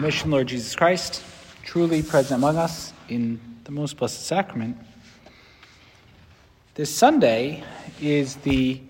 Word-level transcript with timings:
Permission, 0.00 0.30
Lord 0.30 0.46
Jesus 0.46 0.74
Christ, 0.74 1.22
truly 1.62 2.02
present 2.02 2.38
among 2.38 2.56
us 2.56 2.94
in 3.10 3.38
the 3.64 3.70
most 3.70 3.98
blessed 3.98 4.24
sacrament, 4.26 4.78
this 6.72 6.88
Sunday 6.88 7.62
is 8.00 8.36
the 8.36 8.80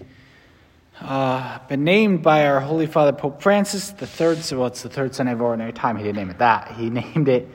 uh, 1.01 1.59
been 1.67 1.83
named 1.83 2.23
by 2.23 2.47
our 2.47 2.61
Holy 2.61 2.87
Father 2.87 3.11
Pope 3.11 3.43
Francis 3.43 3.91
the 3.91 4.07
third. 4.07 4.39
So, 4.39 4.59
well, 4.59 4.69
it's 4.69 4.83
the 4.83 4.89
third 4.89 5.13
Sunday 5.13 5.33
of 5.33 5.43
Ordinary 5.43 5.73
Time. 5.73 5.97
He 5.97 6.05
didn't 6.05 6.19
name 6.19 6.31
it 6.31 6.39
that. 6.39 6.77
He 6.77 6.91
named 6.91 7.29
it 7.29 7.49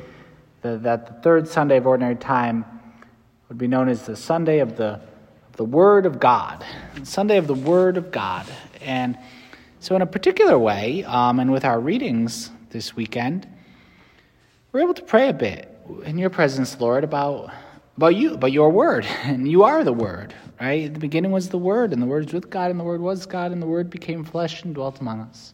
the, 0.62 0.76
that 0.80 1.08
the 1.08 1.13
third 1.22 1.48
Sunday 1.48 1.77
of 1.77 1.88
Ordinary 1.88 2.18
Time 2.18 2.66
would 3.48 3.58
be 3.58 3.68
known 3.68 3.88
as 3.88 4.05
the 4.05 4.18
Sunday 4.18 4.60
of 4.60 4.76
the 4.76 4.99
the 5.54 5.63
Word 5.63 6.05
of 6.05 6.20
God, 6.20 6.66
Sunday 7.04 7.38
of 7.38 7.48
the 7.48 7.54
Word 7.54 7.96
of 7.96 8.12
God, 8.12 8.46
and 8.82 9.18
so 9.79 9.96
in 9.96 10.01
a 10.01 10.05
particular 10.05 10.60
way, 10.60 11.05
um, 11.05 11.40
and 11.40 11.54
with 11.54 11.63
our 11.63 11.79
readings 11.79 12.51
this 12.76 12.94
weekend, 12.94 13.48
we're 14.76 14.81
able 14.81 14.93
to 14.93 15.04
pray 15.04 15.29
a 15.29 15.34
bit 15.34 15.73
in 16.04 16.18
your 16.18 16.29
presence, 16.29 16.77
Lord, 16.81 17.05
about 17.05 17.49
about 17.95 18.13
you, 18.13 18.34
about 18.34 18.51
your 18.51 18.70
word. 18.70 19.05
And 19.23 19.49
you 19.49 19.63
are 19.63 19.85
the 19.85 19.93
word, 19.93 20.35
right? 20.59 20.93
The 20.93 20.99
beginning 20.99 21.32
was 21.32 21.48
the 21.48 21.57
word, 21.57 21.93
and 21.93 22.01
the 22.01 22.05
word 22.05 22.26
was 22.26 22.34
with 22.34 22.49
God, 22.49 22.71
and 22.71 22.77
the 22.77 22.84
word 22.84 22.99
was 22.99 23.26
God, 23.26 23.54
and 23.54 23.62
the 23.62 23.67
word 23.67 23.90
became 23.90 24.26
flesh 24.26 24.63
and 24.63 24.76
dwelt 24.76 24.99
among 24.99 25.21
us. 25.21 25.54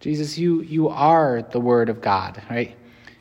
Jesus, 0.00 0.36
you 0.36 0.60
you 0.60 0.90
are 0.90 1.40
the 1.50 1.58
word 1.58 1.88
of 1.88 2.02
God, 2.02 2.42
right? 2.50 2.76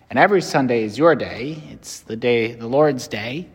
And 0.10 0.20
every 0.20 0.42
Sunday 0.42 0.84
is 0.84 0.98
your 0.98 1.16
day. 1.16 1.64
It's 1.72 2.02
the 2.02 2.18
day, 2.18 2.52
the 2.52 2.68
Lord's 2.68 3.08
day. 3.08 3.48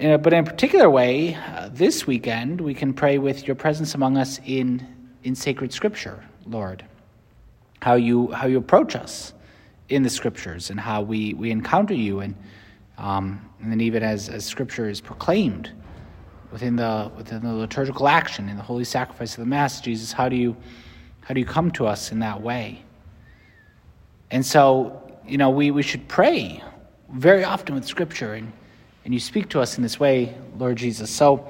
Uh, 0.00 0.16
but 0.16 0.32
in 0.32 0.38
a 0.38 0.50
particular 0.50 0.88
way, 0.88 1.34
uh, 1.34 1.68
this 1.70 2.06
weekend 2.06 2.58
we 2.58 2.72
can 2.72 2.94
pray 2.94 3.18
with 3.18 3.46
your 3.46 3.54
presence 3.54 3.94
among 3.94 4.16
us 4.16 4.40
in 4.46 4.80
in 5.24 5.34
sacred 5.34 5.74
Scripture, 5.74 6.24
Lord 6.46 6.86
how 7.82 7.94
you 7.94 8.30
how 8.32 8.46
you 8.46 8.58
approach 8.58 8.94
us 8.94 9.32
in 9.90 10.02
the 10.02 10.10
scriptures 10.10 10.70
and 10.70 10.80
how 10.80 11.02
we, 11.02 11.34
we 11.34 11.50
encounter 11.50 11.94
you 11.94 12.20
and 12.20 12.34
um, 12.96 13.40
and 13.60 13.72
then 13.72 13.80
even 13.80 14.02
as, 14.02 14.28
as 14.28 14.44
scripture 14.44 14.88
is 14.88 15.00
proclaimed 15.00 15.70
within 16.52 16.76
the 16.76 17.10
within 17.16 17.42
the 17.42 17.52
liturgical 17.52 18.08
action 18.08 18.48
in 18.48 18.56
the 18.56 18.62
holy 18.62 18.84
sacrifice 18.84 19.34
of 19.34 19.40
the 19.40 19.46
mass 19.46 19.80
jesus 19.80 20.12
how 20.12 20.28
do 20.28 20.36
you 20.36 20.56
how 21.22 21.34
do 21.34 21.40
you 21.40 21.46
come 21.46 21.70
to 21.70 21.86
us 21.86 22.12
in 22.12 22.20
that 22.20 22.40
way 22.40 22.82
and 24.30 24.44
so 24.44 25.02
you 25.26 25.38
know 25.38 25.50
we, 25.50 25.70
we 25.70 25.82
should 25.82 26.06
pray 26.08 26.62
very 27.12 27.44
often 27.44 27.74
with 27.74 27.84
scripture 27.84 28.34
and 28.34 28.52
and 29.04 29.14
you 29.14 29.20
speak 29.20 29.48
to 29.48 29.60
us 29.60 29.76
in 29.76 29.82
this 29.82 29.98
way 29.98 30.34
lord 30.56 30.76
jesus 30.76 31.10
so 31.10 31.48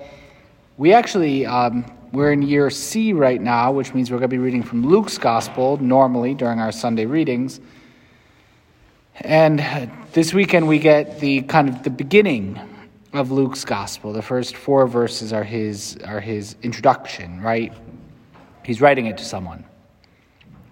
we 0.78 0.92
actually 0.92 1.44
um, 1.44 1.84
we're 2.12 2.32
in 2.32 2.42
year 2.42 2.70
C 2.70 3.12
right 3.12 3.40
now, 3.40 3.70
which 3.70 3.94
means 3.94 4.10
we're 4.10 4.18
going 4.18 4.30
to 4.30 4.34
be 4.34 4.38
reading 4.38 4.64
from 4.64 4.84
Luke's 4.84 5.16
Gospel 5.16 5.76
normally 5.76 6.34
during 6.34 6.58
our 6.58 6.72
Sunday 6.72 7.06
readings. 7.06 7.60
And 9.22 9.90
this 10.12 10.32
weekend 10.32 10.66
we 10.66 10.78
get 10.78 11.20
the 11.20 11.42
kind 11.42 11.68
of 11.68 11.82
the 11.82 11.90
beginning 11.90 12.58
of 13.12 13.30
Luke's 13.30 13.64
Gospel. 13.64 14.14
The 14.14 14.22
first 14.22 14.56
four 14.56 14.86
verses 14.86 15.32
are 15.32 15.44
his 15.44 15.98
are 16.06 16.20
his 16.20 16.56
introduction, 16.62 17.42
right? 17.42 17.72
He's 18.64 18.80
writing 18.80 19.06
it 19.06 19.18
to 19.18 19.24
someone. 19.24 19.64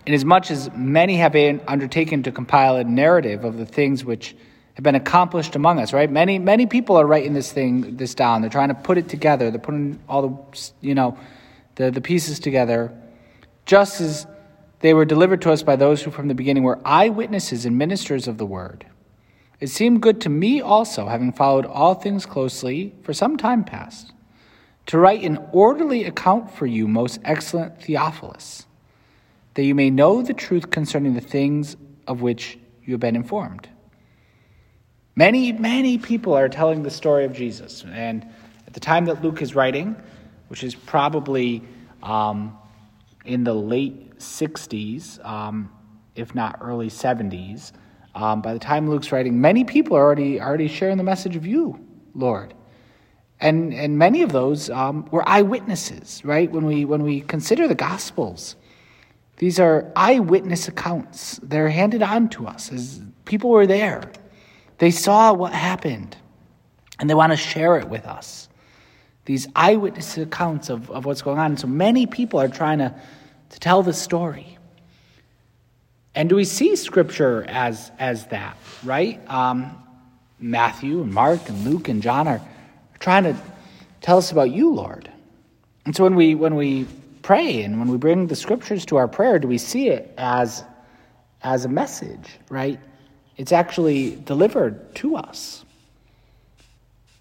Inasmuch 0.06 0.50
as 0.50 0.70
many 0.72 1.16
have 1.16 1.36
undertaken 1.68 2.22
to 2.22 2.32
compile 2.32 2.76
a 2.76 2.84
narrative 2.84 3.44
of 3.44 3.58
the 3.58 3.66
things 3.66 4.04
which 4.04 4.34
have 4.72 4.82
been 4.82 4.94
accomplished 4.94 5.54
among 5.54 5.78
us, 5.80 5.92
right? 5.92 6.10
Many, 6.10 6.38
many 6.38 6.64
people 6.64 6.96
are 6.96 7.04
writing 7.04 7.34
this 7.34 7.52
thing, 7.52 7.96
this 7.96 8.14
down. 8.14 8.40
They're 8.40 8.48
trying 8.48 8.68
to 8.68 8.74
put 8.74 8.96
it 8.96 9.08
together. 9.08 9.50
They're 9.50 9.60
putting 9.60 10.00
all 10.08 10.22
the, 10.22 10.70
you 10.80 10.94
know, 10.94 11.18
the, 11.74 11.90
the 11.90 12.00
pieces 12.00 12.38
together, 12.38 12.96
just 13.66 14.00
as 14.00 14.26
they 14.80 14.94
were 14.94 15.04
delivered 15.04 15.42
to 15.42 15.52
us 15.52 15.62
by 15.62 15.76
those 15.76 16.02
who 16.02 16.10
from 16.10 16.28
the 16.28 16.34
beginning 16.34 16.62
were 16.62 16.80
eyewitnesses 16.84 17.64
and 17.64 17.76
ministers 17.76 18.28
of 18.28 18.38
the 18.38 18.46
word. 18.46 18.86
It 19.60 19.68
seemed 19.68 20.02
good 20.02 20.20
to 20.22 20.28
me 20.28 20.60
also, 20.60 21.06
having 21.06 21.32
followed 21.32 21.66
all 21.66 21.94
things 21.94 22.26
closely 22.26 22.94
for 23.02 23.12
some 23.12 23.36
time 23.36 23.64
past, 23.64 24.12
to 24.86 24.98
write 24.98 25.22
an 25.22 25.38
orderly 25.52 26.04
account 26.04 26.50
for 26.50 26.66
you, 26.66 26.86
most 26.86 27.18
excellent 27.24 27.82
Theophilus, 27.82 28.66
that 29.54 29.64
you 29.64 29.74
may 29.74 29.90
know 29.90 30.22
the 30.22 30.32
truth 30.34 30.70
concerning 30.70 31.14
the 31.14 31.20
things 31.20 31.76
of 32.06 32.22
which 32.22 32.58
you 32.84 32.92
have 32.94 33.00
been 33.00 33.16
informed 33.16 33.68
Many, 35.18 35.50
many 35.50 35.98
people 35.98 36.32
are 36.32 36.48
telling 36.48 36.84
the 36.84 36.92
story 36.92 37.24
of 37.24 37.32
Jesus. 37.32 37.84
And 37.90 38.24
at 38.68 38.72
the 38.72 38.78
time 38.78 39.06
that 39.06 39.20
Luke 39.20 39.42
is 39.42 39.52
writing, 39.52 39.96
which 40.46 40.62
is 40.62 40.76
probably 40.76 41.64
um, 42.04 42.56
in 43.28 43.44
the 43.44 43.54
late 43.54 44.18
60s, 44.18 45.24
um, 45.24 45.70
if 46.16 46.34
not 46.34 46.58
early 46.60 46.88
70s, 46.88 47.72
um, 48.14 48.40
by 48.40 48.54
the 48.54 48.58
time 48.58 48.88
Luke's 48.88 49.12
writing, 49.12 49.40
many 49.40 49.64
people 49.64 49.96
are 49.96 50.02
already, 50.02 50.40
already 50.40 50.66
sharing 50.66 50.96
the 50.96 51.04
message 51.04 51.36
of 51.36 51.46
you, 51.46 51.78
Lord. 52.14 52.54
And, 53.40 53.72
and 53.72 53.96
many 53.98 54.22
of 54.22 54.32
those 54.32 54.70
um, 54.70 55.06
were 55.12 55.28
eyewitnesses, 55.28 56.24
right? 56.24 56.50
When 56.50 56.64
we, 56.64 56.84
when 56.84 57.02
we 57.02 57.20
consider 57.20 57.68
the 57.68 57.74
Gospels, 57.74 58.56
these 59.36 59.60
are 59.60 59.92
eyewitness 59.94 60.66
accounts. 60.66 61.38
They're 61.42 61.68
handed 61.68 62.02
on 62.02 62.30
to 62.30 62.48
us 62.48 62.72
as 62.72 63.02
people 63.26 63.50
were 63.50 63.66
there. 63.66 64.10
They 64.78 64.90
saw 64.90 65.32
what 65.32 65.52
happened 65.52 66.16
and 66.98 67.08
they 67.08 67.14
want 67.14 67.32
to 67.32 67.36
share 67.36 67.78
it 67.78 67.88
with 67.88 68.06
us. 68.06 68.47
These 69.28 69.46
eyewitness 69.54 70.16
accounts 70.16 70.70
of, 70.70 70.90
of 70.90 71.04
what's 71.04 71.20
going 71.20 71.38
on. 71.38 71.58
So 71.58 71.66
many 71.66 72.06
people 72.06 72.40
are 72.40 72.48
trying 72.48 72.78
to, 72.78 72.94
to 73.50 73.60
tell 73.60 73.82
the 73.82 73.92
story. 73.92 74.56
And 76.14 76.30
do 76.30 76.36
we 76.36 76.46
see 76.46 76.76
scripture 76.76 77.44
as, 77.46 77.92
as 77.98 78.24
that, 78.28 78.56
right? 78.82 79.20
Um, 79.28 79.76
Matthew 80.40 81.02
and 81.02 81.12
Mark 81.12 81.46
and 81.50 81.62
Luke 81.62 81.90
and 81.90 82.02
John 82.02 82.26
are 82.26 82.40
trying 83.00 83.24
to 83.24 83.36
tell 84.00 84.16
us 84.16 84.32
about 84.32 84.50
you, 84.50 84.72
Lord. 84.72 85.12
And 85.84 85.94
so 85.94 86.04
when 86.04 86.14
we, 86.14 86.34
when 86.34 86.54
we 86.54 86.86
pray 87.20 87.60
and 87.64 87.78
when 87.78 87.88
we 87.88 87.98
bring 87.98 88.28
the 88.28 88.36
scriptures 88.36 88.86
to 88.86 88.96
our 88.96 89.08
prayer, 89.08 89.38
do 89.38 89.46
we 89.46 89.58
see 89.58 89.90
it 89.90 90.10
as, 90.16 90.64
as 91.42 91.66
a 91.66 91.68
message, 91.68 92.38
right? 92.48 92.80
It's 93.36 93.52
actually 93.52 94.16
delivered 94.24 94.94
to 94.94 95.16
us. 95.16 95.66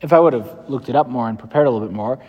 If 0.01 0.13
I 0.13 0.19
would 0.19 0.33
have 0.33 0.69
looked 0.69 0.89
it 0.89 0.95
up 0.95 1.07
more 1.07 1.27
and 1.27 1.39
prepared 1.39 1.67
a 1.67 1.69
little 1.71 1.87
bit 1.87 1.95
more, 1.95 2.19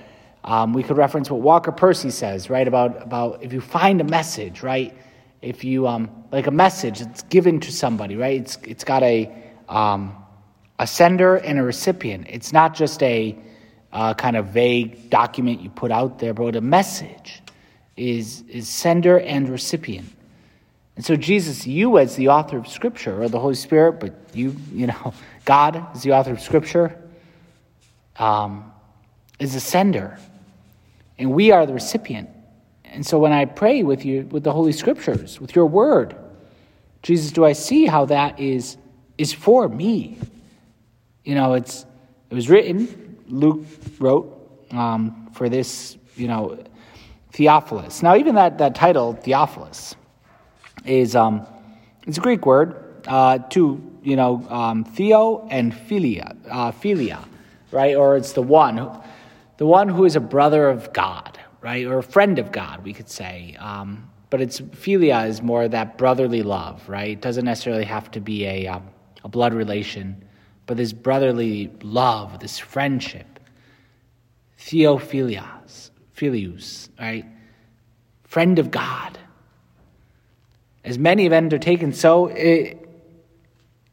um, 0.45 0.73
we 0.73 0.83
could 0.83 0.97
reference 0.97 1.31
what 1.31 1.41
Walker 1.41 1.73
Percy 1.73 2.11
says, 2.11 2.49
right? 2.49 2.67
About, 2.67 3.03
about 3.03 3.43
if 3.43 3.53
you 3.53 3.61
find 3.61 4.01
a 4.01 4.05
message, 4.05 4.63
right? 4.63 4.97
If 5.43 5.65
you, 5.65 5.87
um, 5.87 6.11
like 6.33 6.47
a 6.47 6.53
message 6.53 7.01
that's 7.01 7.23
given 7.25 7.61
to 7.61 7.73
somebody, 7.73 8.17
right? 8.17 8.41
It's, 8.41 8.59
it's 8.63 8.85
got 8.85 9.03
a, 9.03 9.31
um, 9.69 10.17
a 10.79 10.87
sender 10.87 11.37
and 11.37 11.59
a 11.59 11.63
recipient. 11.63 12.27
It's 12.31 12.53
not 12.53 12.75
just 12.75 13.03
a 13.03 13.39
uh, 13.93 14.15
kind 14.15 14.37
of 14.37 14.47
vague 14.47 15.11
document 15.11 15.61
you 15.61 15.71
put 15.71 15.91
out 15.91 16.19
there, 16.19 16.33
but 16.33 16.57
a 16.57 16.61
message 16.61 17.43
is, 17.97 18.43
is 18.49 18.69
sender 18.69 19.19
and 19.21 19.49
recipient. 19.49 20.09
And 20.97 21.05
so, 21.05 21.15
Jesus, 21.15 21.67
you 21.67 21.99
as 21.99 22.17
the 22.17 22.29
author 22.29 22.59
of 22.59 22.67
Scripture, 22.67 23.23
or 23.23 23.29
the 23.29 23.39
Holy 23.39 23.55
Spirit, 23.55 24.01
but 24.01 24.15
you, 24.35 24.57
you 24.73 24.89
know, 24.89 25.15
God 25.45 25.95
is 25.95 26.03
the 26.03 26.13
author 26.13 26.33
of 26.33 26.41
Scripture, 26.41 27.01
um, 28.19 28.73
is 29.39 29.55
the 29.55 29.61
sender, 29.61 30.19
and 31.19 31.33
we 31.33 31.51
are 31.51 31.67
the 31.67 31.75
recipient. 31.75 32.29
And 32.85 33.07
so, 33.07 33.19
when 33.19 33.33
I 33.33 33.45
pray 33.45 33.83
with 33.83 34.05
you, 34.05 34.27
with 34.31 34.45
the 34.45 34.53
Holy 34.53 34.73
Scriptures, 34.73 35.41
with 35.41 35.55
your 35.55 35.67
Word, 35.67 36.17
Jesus, 37.03 37.33
do 37.33 37.45
I 37.45 37.53
see 37.53 37.87
how 37.87 38.07
that 38.07 38.41
is 38.41 38.77
is 39.17 39.33
for 39.33 39.69
me? 39.69 40.19
You 41.25 41.35
know, 41.35 41.55
it's 41.55 41.85
it 42.31 42.35
was 42.35 42.49
written. 42.49 43.17
Luke 43.29 43.65
wrote 43.99 44.67
um, 44.71 45.29
for 45.33 45.49
this, 45.49 45.97
you 46.17 46.29
know, 46.29 46.63
Theophilus. 47.33 48.03
Now, 48.03 48.17
even 48.17 48.35
that 48.35 48.59
that 48.59 48.75
title, 48.75 49.15
Theophilus 49.15 49.95
is 50.85 51.15
um, 51.15 51.47
it's 52.07 52.19
a 52.19 52.21
Greek 52.21 52.47
word 52.47 53.03
uh, 53.07 53.39
to 53.51 53.83
you 54.03 54.17
know 54.17 54.47
um, 54.49 54.85
theo 54.85 55.47
and 55.51 55.73
philia, 55.73 56.37
uh, 56.51 56.73
philia, 56.73 57.25
right? 57.71 57.97
Or 57.97 58.17
it's 58.17 58.33
the 58.33 58.43
one, 58.43 58.91
the 59.57 59.67
one 59.67 59.89
who 59.89 60.05
is 60.05 60.17
a 60.17 60.21
brother 60.21 60.69
of 60.69 60.93
God, 60.93 61.39
right? 61.61 61.87
Or 61.87 61.99
a 61.99 62.03
friend 62.03 62.39
of 62.39 62.53
God, 62.53 62.85
we 62.85 62.93
could 62.93 63.09
say. 63.09 63.57
Um, 63.59 64.11
but 64.31 64.41
it's 64.41 64.61
philia 64.61 65.27
is 65.27 65.43
more 65.43 65.69
that 65.69 65.97
brotherly 65.99 66.43
love, 66.43 66.87
right? 66.89 67.11
It 67.11 67.21
doesn't 67.21 67.45
necessarily 67.45 67.85
have 67.85 68.11
to 68.13 68.21
be 68.21 68.45
a, 68.45 68.67
um, 68.67 68.89
a 69.25 69.29
blood 69.29 69.55
relation, 69.55 70.25
but 70.67 70.77
this 70.77 70.93
brotherly 70.93 71.73
love, 71.83 72.41
this 72.41 72.59
friendship. 72.59 73.39
Theophilias, 74.59 75.91
Philius, 76.13 76.91
right? 76.99 77.25
Friend 78.25 78.59
of 78.59 78.71
God. 78.71 79.19
As 80.85 80.99
many 80.99 81.25
have 81.25 81.33
undertaken, 81.33 81.93
so 81.93 82.27
it, 82.27 82.89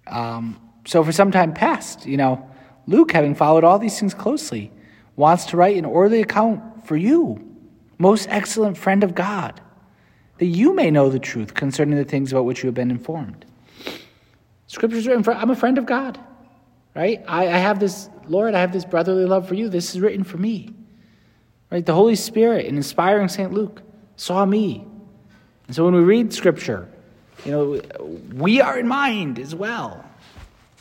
um, 0.08 0.60
so 0.86 1.04
for 1.04 1.12
some 1.12 1.32
time 1.32 1.54
past, 1.54 2.06
you 2.06 2.18
know, 2.18 2.50
Luke, 2.88 3.12
having 3.12 3.36
followed 3.36 3.64
all 3.64 3.80
these 3.80 4.00
things 4.00 4.14
closely, 4.14 4.72
wants 5.16 5.46
to 5.46 5.58
write 5.58 5.78
an 5.78 5.86
orderly 5.86 6.22
account 6.22 6.88
for 6.88 6.96
you, 6.96 7.40
most 7.98 8.28
excellent 8.30 8.78
friend 8.78 9.04
of 9.04 9.16
God 9.16 9.62
that 10.38 10.46
you 10.46 10.74
may 10.74 10.92
know 10.92 11.10
the 11.10 11.20
truth 11.20 11.54
concerning 11.54 11.98
the 11.98 12.06
things 12.06 12.32
about 12.32 12.46
which 12.46 12.64
you 12.64 12.68
have 12.68 12.76
been 12.76 12.92
informed. 12.92 13.46
Scripture's 14.68 15.08
written 15.08 15.24
for, 15.24 15.34
I'm 15.34 15.50
a 15.50 15.56
friend 15.56 15.78
of 15.78 15.86
God, 15.86 16.20
right? 16.94 17.24
I, 17.28 17.48
I 17.48 17.58
have 17.58 17.80
this, 17.80 18.10
Lord, 18.28 18.54
I 18.54 18.60
have 18.60 18.74
this 18.74 18.84
brotherly 18.84 19.26
love 19.26 19.48
for 19.48 19.56
you. 19.56 19.70
This 19.70 19.96
is 19.96 20.02
written 20.02 20.24
for 20.24 20.38
me, 20.38 20.74
right? 21.72 21.86
The 21.86 21.94
Holy 21.94 22.16
Spirit, 22.16 22.66
in 22.66 22.76
inspiring 22.76 23.30
St. 23.30 23.54
Luke, 23.54 23.82
saw 24.18 24.46
me. 24.46 24.86
And 25.68 25.76
so 25.76 25.86
when 25.86 25.94
we 25.94 26.02
read 26.02 26.34
Scripture, 26.34 26.90
you 27.46 27.52
know, 27.52 27.82
we 28.34 28.60
are 28.60 28.78
in 28.78 28.88
mind 28.88 29.40
as 29.40 29.56
well. 29.56 30.05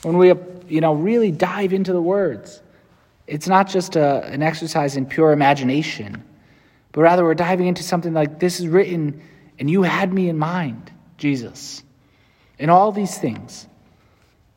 When 0.03 0.17
we, 0.17 0.33
you 0.67 0.81
know, 0.81 0.93
really 0.93 1.31
dive 1.31 1.73
into 1.73 1.93
the 1.93 2.01
words, 2.01 2.61
it's 3.27 3.47
not 3.47 3.67
just 3.67 3.95
a, 3.95 4.23
an 4.25 4.43
exercise 4.43 4.95
in 4.97 5.05
pure 5.05 5.31
imagination, 5.31 6.23
but 6.91 7.01
rather 7.01 7.23
we're 7.23 7.33
diving 7.33 7.67
into 7.67 7.83
something 7.83 8.13
like 8.13 8.39
this 8.39 8.59
is 8.59 8.67
written 8.67 9.21
and 9.59 9.69
you 9.69 9.83
had 9.83 10.13
me 10.13 10.29
in 10.29 10.37
mind, 10.37 10.91
Jesus. 11.17 11.83
In 12.59 12.69
all 12.69 12.91
these 12.91 13.17
things, 13.17 13.67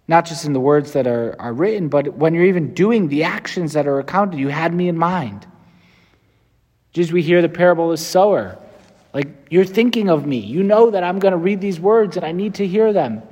not 0.06 0.24
just 0.24 0.44
in 0.44 0.52
the 0.52 0.60
words 0.60 0.92
that 0.92 1.06
are, 1.06 1.36
are 1.38 1.52
written, 1.52 1.88
but 1.88 2.14
when 2.14 2.34
you're 2.34 2.44
even 2.44 2.74
doing 2.74 3.08
the 3.08 3.24
actions 3.24 3.74
that 3.74 3.86
are 3.86 3.98
accounted, 3.98 4.38
you 4.38 4.48
had 4.48 4.72
me 4.74 4.88
in 4.88 4.96
mind. 4.96 5.46
Just 6.92 7.12
we 7.12 7.22
hear 7.22 7.42
the 7.42 7.48
parable 7.48 7.92
of 7.92 7.98
sower. 7.98 8.58
Like, 9.12 9.28
you're 9.50 9.64
thinking 9.64 10.08
of 10.08 10.26
me. 10.26 10.38
You 10.38 10.62
know 10.62 10.90
that 10.90 11.04
I'm 11.04 11.18
going 11.18 11.32
to 11.32 11.38
read 11.38 11.60
these 11.60 11.78
words 11.78 12.16
and 12.16 12.24
I 12.24 12.32
need 12.32 12.54
to 12.54 12.66
hear 12.66 12.92
them. 12.92 13.22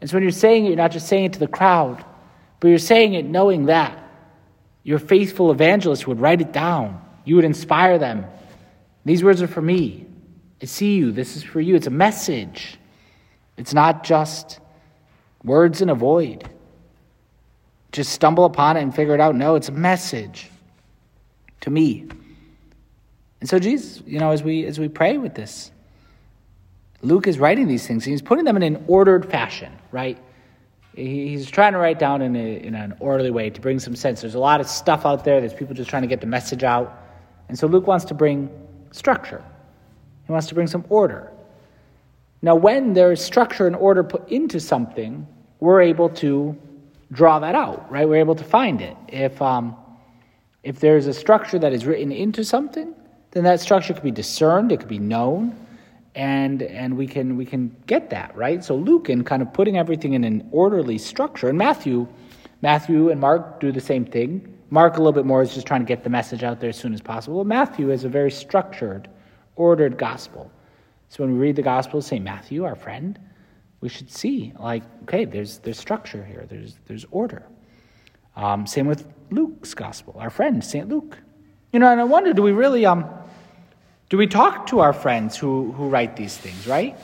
And 0.00 0.08
so 0.08 0.16
when 0.16 0.22
you're 0.22 0.32
saying 0.32 0.64
it, 0.64 0.68
you're 0.68 0.76
not 0.76 0.92
just 0.92 1.08
saying 1.08 1.24
it 1.26 1.32
to 1.34 1.38
the 1.38 1.48
crowd, 1.48 2.04
but 2.58 2.68
you're 2.68 2.78
saying 2.78 3.14
it 3.14 3.24
knowing 3.24 3.66
that 3.66 3.98
your 4.82 4.98
faithful 4.98 5.50
evangelist 5.50 6.06
would 6.06 6.20
write 6.20 6.40
it 6.40 6.52
down. 6.52 7.02
You 7.24 7.36
would 7.36 7.44
inspire 7.44 7.98
them. 7.98 8.24
These 9.04 9.22
words 9.22 9.42
are 9.42 9.48
for 9.48 9.62
me. 9.62 10.06
I 10.62 10.66
see 10.66 10.96
you. 10.96 11.12
This 11.12 11.36
is 11.36 11.42
for 11.42 11.60
you. 11.60 11.74
It's 11.74 11.86
a 11.86 11.90
message. 11.90 12.78
It's 13.56 13.74
not 13.74 14.04
just 14.04 14.58
words 15.42 15.82
in 15.82 15.90
a 15.90 15.94
void. 15.94 16.48
Just 17.92 18.12
stumble 18.12 18.44
upon 18.44 18.76
it 18.76 18.82
and 18.82 18.94
figure 18.94 19.14
it 19.14 19.20
out. 19.20 19.34
No, 19.34 19.54
it's 19.54 19.68
a 19.68 19.72
message 19.72 20.50
to 21.62 21.70
me. 21.70 22.06
And 23.40 23.48
so 23.48 23.58
Jesus, 23.58 24.02
you 24.06 24.18
know, 24.18 24.30
as 24.30 24.42
we 24.42 24.64
as 24.66 24.78
we 24.78 24.88
pray 24.88 25.18
with 25.18 25.34
this, 25.34 25.70
Luke 27.02 27.26
is 27.26 27.38
writing 27.38 27.66
these 27.68 27.86
things. 27.86 28.04
He's 28.04 28.22
putting 28.22 28.44
them 28.44 28.56
in 28.56 28.62
an 28.62 28.84
ordered 28.86 29.30
fashion, 29.30 29.72
right? 29.92 30.18
He's 30.94 31.50
trying 31.50 31.72
to 31.72 31.78
write 31.78 31.98
down 31.98 32.20
in, 32.22 32.34
a, 32.34 32.56
in 32.56 32.74
an 32.74 32.94
orderly 33.00 33.30
way 33.30 33.50
to 33.50 33.60
bring 33.60 33.78
some 33.78 33.94
sense. 33.94 34.20
There's 34.20 34.34
a 34.34 34.40
lot 34.40 34.60
of 34.60 34.68
stuff 34.68 35.06
out 35.06 35.24
there. 35.24 35.40
There's 35.40 35.54
people 35.54 35.74
just 35.74 35.88
trying 35.88 36.02
to 36.02 36.08
get 36.08 36.20
the 36.20 36.26
message 36.26 36.64
out. 36.64 36.98
And 37.48 37.58
so 37.58 37.66
Luke 37.66 37.86
wants 37.86 38.04
to 38.06 38.14
bring 38.14 38.50
structure. 38.90 39.42
He 40.26 40.32
wants 40.32 40.48
to 40.48 40.54
bring 40.54 40.66
some 40.66 40.84
order. 40.88 41.30
Now, 42.42 42.54
when 42.54 42.94
there's 42.94 43.22
structure 43.22 43.66
and 43.66 43.76
order 43.76 44.02
put 44.02 44.28
into 44.28 44.60
something, 44.60 45.26
we're 45.60 45.82
able 45.82 46.08
to 46.10 46.56
draw 47.12 47.38
that 47.40 47.54
out, 47.54 47.90
right? 47.90 48.08
We're 48.08 48.16
able 48.16 48.36
to 48.36 48.44
find 48.44 48.80
it. 48.80 48.96
If, 49.08 49.40
um, 49.42 49.76
if 50.62 50.80
there's 50.80 51.06
a 51.06 51.12
structure 51.12 51.58
that 51.58 51.72
is 51.72 51.84
written 51.84 52.12
into 52.12 52.44
something, 52.44 52.94
then 53.32 53.44
that 53.44 53.60
structure 53.60 53.94
could 53.94 54.02
be 54.02 54.10
discerned, 54.10 54.72
it 54.72 54.78
could 54.80 54.88
be 54.88 54.98
known, 54.98 55.59
and, 56.14 56.62
and 56.62 56.96
we, 56.96 57.06
can, 57.06 57.36
we 57.36 57.44
can 57.44 57.74
get 57.86 58.10
that, 58.10 58.36
right? 58.36 58.64
So 58.64 58.74
Luke, 58.76 59.08
in 59.08 59.24
kind 59.24 59.42
of 59.42 59.52
putting 59.52 59.78
everything 59.78 60.14
in 60.14 60.24
an 60.24 60.48
orderly 60.50 60.98
structure, 60.98 61.48
and 61.48 61.56
Matthew, 61.56 62.08
Matthew 62.62 63.10
and 63.10 63.20
Mark 63.20 63.60
do 63.60 63.72
the 63.72 63.80
same 63.80 64.04
thing. 64.04 64.56
Mark, 64.70 64.94
a 64.94 64.98
little 64.98 65.12
bit 65.12 65.26
more, 65.26 65.42
is 65.42 65.54
just 65.54 65.66
trying 65.66 65.80
to 65.80 65.86
get 65.86 66.04
the 66.04 66.10
message 66.10 66.42
out 66.44 66.60
there 66.60 66.70
as 66.70 66.76
soon 66.76 66.94
as 66.94 67.00
possible. 67.00 67.44
Matthew 67.44 67.90
is 67.90 68.04
a 68.04 68.08
very 68.08 68.30
structured 68.30 69.08
ordered 69.56 69.98
gospel. 69.98 70.50
So 71.08 71.24
when 71.24 71.32
we 71.32 71.38
read 71.40 71.56
the 71.56 71.62
gospel, 71.62 72.00
St. 72.00 72.24
Matthew, 72.24 72.64
our 72.64 72.76
friend, 72.76 73.18
we 73.80 73.88
should 73.88 74.10
see 74.10 74.52
like, 74.60 74.84
okay, 75.02 75.24
there's 75.24 75.58
there's 75.58 75.78
structure 75.78 76.24
here. 76.24 76.46
There's 76.48 76.78
there's 76.86 77.04
order. 77.10 77.46
Um, 78.36 78.66
same 78.66 78.86
with 78.86 79.06
Luke's 79.30 79.74
gospel, 79.74 80.14
our 80.18 80.30
friend 80.30 80.62
St. 80.62 80.88
Luke. 80.88 81.18
You 81.72 81.78
know, 81.78 81.90
and 81.90 82.00
I 82.00 82.04
wonder, 82.04 82.32
do 82.32 82.42
we 82.42 82.52
really 82.52 82.86
um, 82.86 83.04
do 84.10 84.18
we 84.18 84.26
talk 84.26 84.66
to 84.66 84.80
our 84.80 84.92
friends 84.92 85.38
who 85.38 85.72
who 85.72 85.88
write 85.88 86.16
these 86.16 86.36
things, 86.36 86.66
right? 86.66 86.98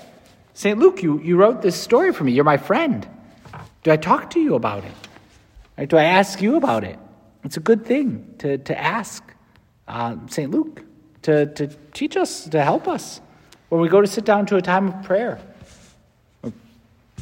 St. 0.56 0.78
Luke, 0.78 1.02
you, 1.02 1.20
you 1.20 1.36
wrote 1.36 1.60
this 1.60 1.76
story 1.76 2.14
for 2.14 2.24
me. 2.24 2.32
You're 2.32 2.42
my 2.42 2.56
friend. 2.56 3.06
Do 3.82 3.90
I 3.90 3.98
talk 3.98 4.30
to 4.30 4.40
you 4.40 4.54
about 4.54 4.84
it? 4.84 4.92
Right? 5.76 5.86
Do 5.86 5.98
I 5.98 6.04
ask 6.04 6.40
you 6.40 6.56
about 6.56 6.82
it? 6.82 6.98
It's 7.44 7.58
a 7.58 7.60
good 7.60 7.84
thing 7.84 8.34
to, 8.38 8.56
to 8.56 8.80
ask 8.80 9.22
uh, 9.86 10.16
St. 10.28 10.50
Luke 10.50 10.82
to, 11.22 11.44
to 11.44 11.66
teach 11.92 12.16
us, 12.16 12.48
to 12.48 12.64
help 12.64 12.88
us. 12.88 13.20
When 13.68 13.82
we 13.82 13.88
go 13.90 14.00
to 14.00 14.06
sit 14.06 14.24
down 14.24 14.46
to 14.46 14.56
a 14.56 14.62
time 14.62 14.88
of 14.88 15.02
prayer, 15.04 15.38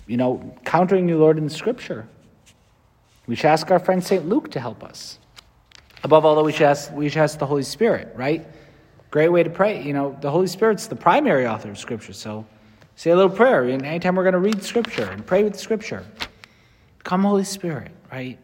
you 0.07 0.17
know, 0.17 0.55
countering 0.65 1.09
you, 1.09 1.19
Lord, 1.19 1.37
in 1.37 1.49
Scripture, 1.49 2.07
we 3.27 3.35
should 3.35 3.47
ask 3.47 3.69
our 3.73 3.81
friend 3.81 4.05
St. 4.05 4.29
Luke 4.29 4.51
to 4.53 4.61
help 4.61 4.85
us. 4.85 5.19
Above 6.05 6.25
all, 6.25 6.37
though, 6.37 6.45
we 6.45 6.53
should, 6.53 6.67
ask, 6.67 6.93
we 6.93 7.09
should 7.09 7.23
ask 7.23 7.41
the 7.41 7.47
Holy 7.47 7.65
Spirit, 7.65 8.15
right? 8.15 8.47
Great 9.15 9.29
way 9.29 9.45
to 9.45 9.51
pray. 9.51 9.81
You 9.81 9.93
know, 9.93 10.19
the 10.23 10.29
Holy 10.29 10.49
Spirit's 10.49 10.89
the 10.89 10.97
primary 10.97 11.47
author 11.47 11.71
of 11.71 11.79
Scripture, 11.79 12.13
so 12.13 12.45
say 12.97 13.13
a 13.13 13.15
little 13.15 13.31
prayer 13.31 13.63
And 13.63 13.87
anytime 13.87 14.17
we're 14.17 14.25
going 14.25 14.33
to 14.33 14.41
read 14.41 14.61
Scripture 14.65 15.09
and 15.09 15.25
pray 15.25 15.45
with 15.45 15.57
Scripture. 15.57 16.05
Come, 17.05 17.23
Holy 17.23 17.45
Spirit, 17.45 17.93
right? 18.11 18.37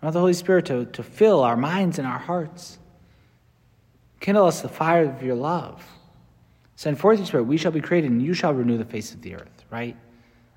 I 0.00 0.06
want 0.06 0.14
the 0.14 0.20
Holy 0.20 0.32
Spirit 0.32 0.64
to, 0.64 0.86
to 0.86 1.02
fill 1.02 1.42
our 1.42 1.58
minds 1.58 1.98
and 1.98 2.08
our 2.08 2.18
hearts. 2.18 2.78
Kindle 4.18 4.46
us 4.46 4.62
the 4.62 4.68
fire 4.70 5.04
of 5.04 5.22
your 5.22 5.36
love. 5.36 5.86
Send 6.76 6.98
forth 6.98 7.18
your 7.18 7.26
spirit, 7.26 7.42
we 7.42 7.58
shall 7.58 7.72
be 7.72 7.82
created, 7.82 8.10
and 8.10 8.22
you 8.22 8.32
shall 8.32 8.54
renew 8.54 8.78
the 8.78 8.86
face 8.86 9.12
of 9.12 9.20
the 9.20 9.34
earth, 9.34 9.66
right? 9.68 9.94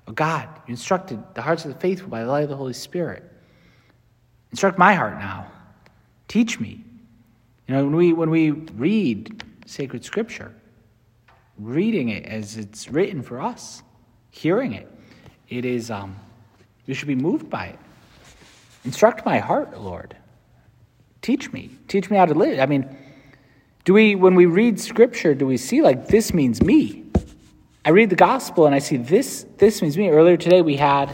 Oh 0.08 0.12
God, 0.12 0.48
you 0.66 0.70
instructed 0.70 1.22
the 1.34 1.42
hearts 1.42 1.66
of 1.66 1.74
the 1.74 1.78
faithful 1.78 2.08
by 2.08 2.24
the 2.24 2.30
light 2.30 2.44
of 2.44 2.48
the 2.48 2.56
Holy 2.56 2.72
Spirit. 2.72 3.22
Instruct 4.50 4.78
my 4.78 4.94
heart 4.94 5.18
now. 5.18 5.52
Teach 6.26 6.58
me. 6.58 6.86
You 7.66 7.74
know, 7.74 7.84
when 7.84 7.96
we 7.96 8.12
when 8.12 8.30
we 8.30 8.50
read 8.50 9.44
sacred 9.66 10.04
scripture, 10.04 10.54
reading 11.58 12.08
it 12.08 12.26
as 12.26 12.56
it's 12.56 12.88
written 12.88 13.22
for 13.22 13.40
us, 13.40 13.82
hearing 14.30 14.72
it, 14.72 14.90
it 15.48 15.64
is 15.64 15.90
um, 15.90 16.16
we 16.86 16.94
should 16.94 17.08
be 17.08 17.14
moved 17.14 17.48
by 17.48 17.66
it. 17.66 17.78
Instruct 18.84 19.24
my 19.24 19.38
heart, 19.38 19.78
Lord. 19.80 20.16
Teach 21.20 21.52
me. 21.52 21.70
Teach 21.86 22.10
me 22.10 22.16
how 22.16 22.26
to 22.26 22.34
live. 22.34 22.58
I 22.58 22.66
mean, 22.66 22.96
do 23.84 23.94
we, 23.94 24.14
when 24.14 24.34
we 24.34 24.46
read 24.46 24.80
scripture, 24.80 25.34
do 25.34 25.46
we 25.46 25.56
see 25.56 25.82
like 25.82 26.08
this 26.08 26.34
means 26.34 26.62
me? 26.62 27.04
I 27.84 27.90
read 27.90 28.10
the 28.10 28.16
gospel 28.16 28.66
and 28.66 28.74
I 28.74 28.78
see 28.78 28.96
this, 28.96 29.46
this 29.58 29.82
means 29.82 29.96
me. 29.96 30.08
Earlier 30.08 30.36
today 30.36 30.62
we 30.62 30.76
had 30.76 31.12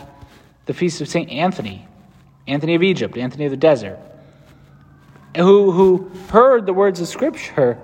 the 0.66 0.74
feast 0.74 1.00
of 1.00 1.08
St. 1.08 1.30
Anthony, 1.30 1.86
Anthony 2.46 2.74
of 2.74 2.82
Egypt, 2.82 3.16
Anthony 3.16 3.46
of 3.46 3.50
the 3.50 3.56
desert, 3.56 3.98
who, 5.36 5.70
who 5.70 6.10
heard 6.30 6.66
the 6.66 6.72
words 6.72 7.00
of 7.00 7.08
scripture 7.08 7.78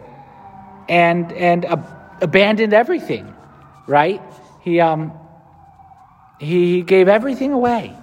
and, 0.89 1.33
and 1.33 1.65
ab- 1.65 1.87
abandoned 2.21 2.73
everything, 2.73 3.35
right? 3.87 4.23
He, 4.63 4.81
um, 4.81 5.13
he 6.41 6.83
gave 6.83 7.09
everything 7.09 7.53
away 7.53 7.97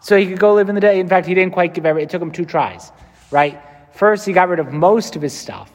so 0.00 0.16
he 0.16 0.26
could 0.26 0.38
go 0.38 0.54
live 0.54 0.68
in 0.68 0.74
the 0.74 0.80
day. 0.80 1.00
In 1.00 1.08
fact, 1.08 1.26
he 1.26 1.34
didn't 1.34 1.52
quite 1.52 1.74
give 1.74 1.86
everything. 1.86 2.08
It 2.08 2.10
took 2.10 2.22
him 2.22 2.32
two 2.32 2.44
tries, 2.44 2.90
right? 3.30 3.60
First, 3.92 4.26
he 4.26 4.32
got 4.32 4.48
rid 4.48 4.58
of 4.58 4.72
most 4.72 5.16
of 5.16 5.22
his 5.22 5.32
stuff, 5.32 5.70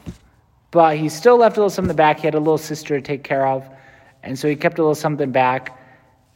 but 0.70 0.96
he 0.96 1.08
still 1.08 1.36
left 1.36 1.56
a 1.56 1.60
little 1.60 1.70
something 1.70 1.96
back. 1.96 2.20
He 2.20 2.26
had 2.26 2.34
a 2.34 2.38
little 2.38 2.58
sister 2.58 2.96
to 2.96 3.02
take 3.02 3.22
care 3.22 3.46
of, 3.46 3.68
and 4.22 4.38
so 4.38 4.48
he 4.48 4.56
kept 4.56 4.78
a 4.78 4.82
little 4.82 4.94
something 4.94 5.30
back. 5.30 5.78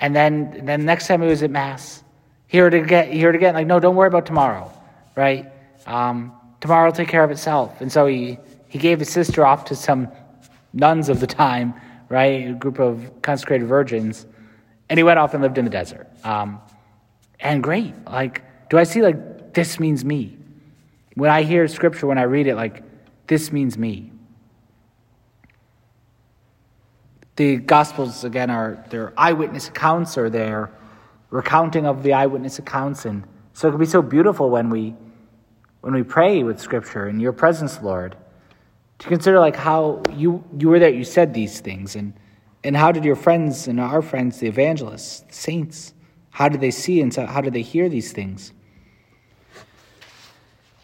And 0.00 0.16
then, 0.16 0.64
then 0.64 0.84
next 0.84 1.06
time 1.06 1.22
he 1.22 1.28
was 1.28 1.42
at 1.42 1.50
mass, 1.50 2.02
he 2.46 2.58
heard 2.58 2.74
it 2.74 2.84
again. 2.84 3.12
He 3.12 3.20
heard 3.20 3.34
it 3.34 3.38
again. 3.38 3.54
Like, 3.54 3.66
no, 3.66 3.78
don't 3.80 3.96
worry 3.96 4.08
about 4.08 4.26
tomorrow, 4.26 4.72
right? 5.16 5.50
Um, 5.86 6.32
tomorrow 6.62 6.86
will 6.86 6.96
take 6.96 7.08
care 7.08 7.24
of 7.24 7.30
itself. 7.30 7.82
And 7.82 7.92
so 7.92 8.06
he 8.06 8.38
he 8.68 8.78
gave 8.78 9.00
his 9.00 9.10
sister 9.10 9.44
off 9.44 9.66
to 9.66 9.76
some 9.76 10.08
nuns 10.72 11.10
of 11.10 11.20
the 11.20 11.26
time, 11.26 11.74
right? 12.08 12.48
A 12.48 12.54
group 12.54 12.78
of 12.78 13.20
consecrated 13.20 13.68
virgins, 13.68 14.24
and 14.88 14.98
he 14.98 15.02
went 15.02 15.18
off 15.18 15.34
and 15.34 15.42
lived 15.42 15.58
in 15.58 15.66
the 15.66 15.70
desert. 15.70 16.08
Um, 16.24 16.58
and 17.38 17.62
great, 17.62 17.92
like, 18.06 18.42
do 18.70 18.78
I 18.78 18.84
see 18.84 19.02
like 19.02 19.52
this 19.52 19.78
means 19.78 20.02
me? 20.02 20.38
When 21.14 21.30
I 21.30 21.42
hear 21.42 21.68
scripture, 21.68 22.06
when 22.06 22.16
I 22.16 22.22
read 22.22 22.46
it, 22.46 22.54
like, 22.54 22.82
this 23.26 23.52
means 23.52 23.76
me. 23.76 24.10
The 27.36 27.56
Gospels, 27.56 28.24
again, 28.24 28.50
are 28.50 28.82
their 28.88 29.12
eyewitness 29.16 29.68
accounts 29.68 30.16
or 30.16 30.30
their 30.30 30.70
recounting 31.30 31.86
of 31.86 32.02
the 32.02 32.12
eyewitness 32.12 32.58
accounts. 32.58 33.04
And 33.04 33.24
so 33.52 33.68
it 33.68 33.72
can 33.72 33.80
be 33.80 33.86
so 33.86 34.00
beautiful 34.00 34.48
when 34.48 34.70
we, 34.70 34.94
when 35.82 35.94
we 35.94 36.02
pray 36.02 36.44
with 36.44 36.60
Scripture 36.60 37.08
in 37.08 37.20
your 37.20 37.32
presence, 37.32 37.82
Lord, 37.82 38.16
to 39.00 39.08
consider 39.08 39.40
like 39.40 39.56
how 39.56 40.00
you, 40.14 40.42
you 40.56 40.68
were 40.68 40.78
there, 40.78 40.88
you 40.88 41.04
said 41.04 41.34
these 41.34 41.60
things, 41.60 41.96
and, 41.96 42.14
and 42.64 42.76
how 42.76 42.92
did 42.92 43.04
your 43.04 43.16
friends 43.16 43.66
and 43.66 43.80
our 43.80 44.00
friends, 44.00 44.38
the 44.38 44.46
evangelists, 44.46 45.20
the 45.20 45.34
saints, 45.34 45.92
how 46.30 46.48
did 46.48 46.60
they 46.60 46.70
see 46.70 47.00
and 47.00 47.14
how 47.14 47.40
did 47.40 47.52
they 47.52 47.62
hear 47.62 47.88
these 47.88 48.12
things? 48.12 48.52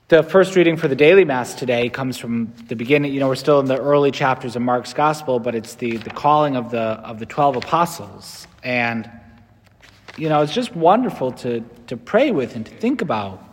The 0.08 0.22
first 0.22 0.56
reading 0.56 0.76
for 0.76 0.88
the 0.88 0.96
daily 0.96 1.24
Mass 1.24 1.54
today 1.54 1.88
comes 1.90 2.18
from 2.18 2.52
the 2.66 2.74
beginning. 2.74 3.12
You 3.12 3.20
know, 3.20 3.28
we're 3.28 3.36
still 3.36 3.60
in 3.60 3.66
the 3.66 3.78
early 3.78 4.10
chapters 4.10 4.56
of 4.56 4.62
Mark's 4.62 4.94
Gospel, 4.94 5.38
but 5.38 5.54
it's 5.54 5.74
the, 5.74 5.98
the 5.98 6.10
calling 6.10 6.56
of 6.56 6.70
the, 6.70 6.80
of 6.80 7.18
the 7.18 7.26
12 7.26 7.56
apostles. 7.56 8.48
And, 8.64 9.08
you 10.16 10.28
know, 10.28 10.42
it's 10.42 10.54
just 10.54 10.74
wonderful 10.74 11.32
to, 11.32 11.60
to 11.86 11.96
pray 11.96 12.32
with 12.32 12.56
and 12.56 12.66
to 12.66 12.72
think 12.72 13.00
about. 13.00 13.47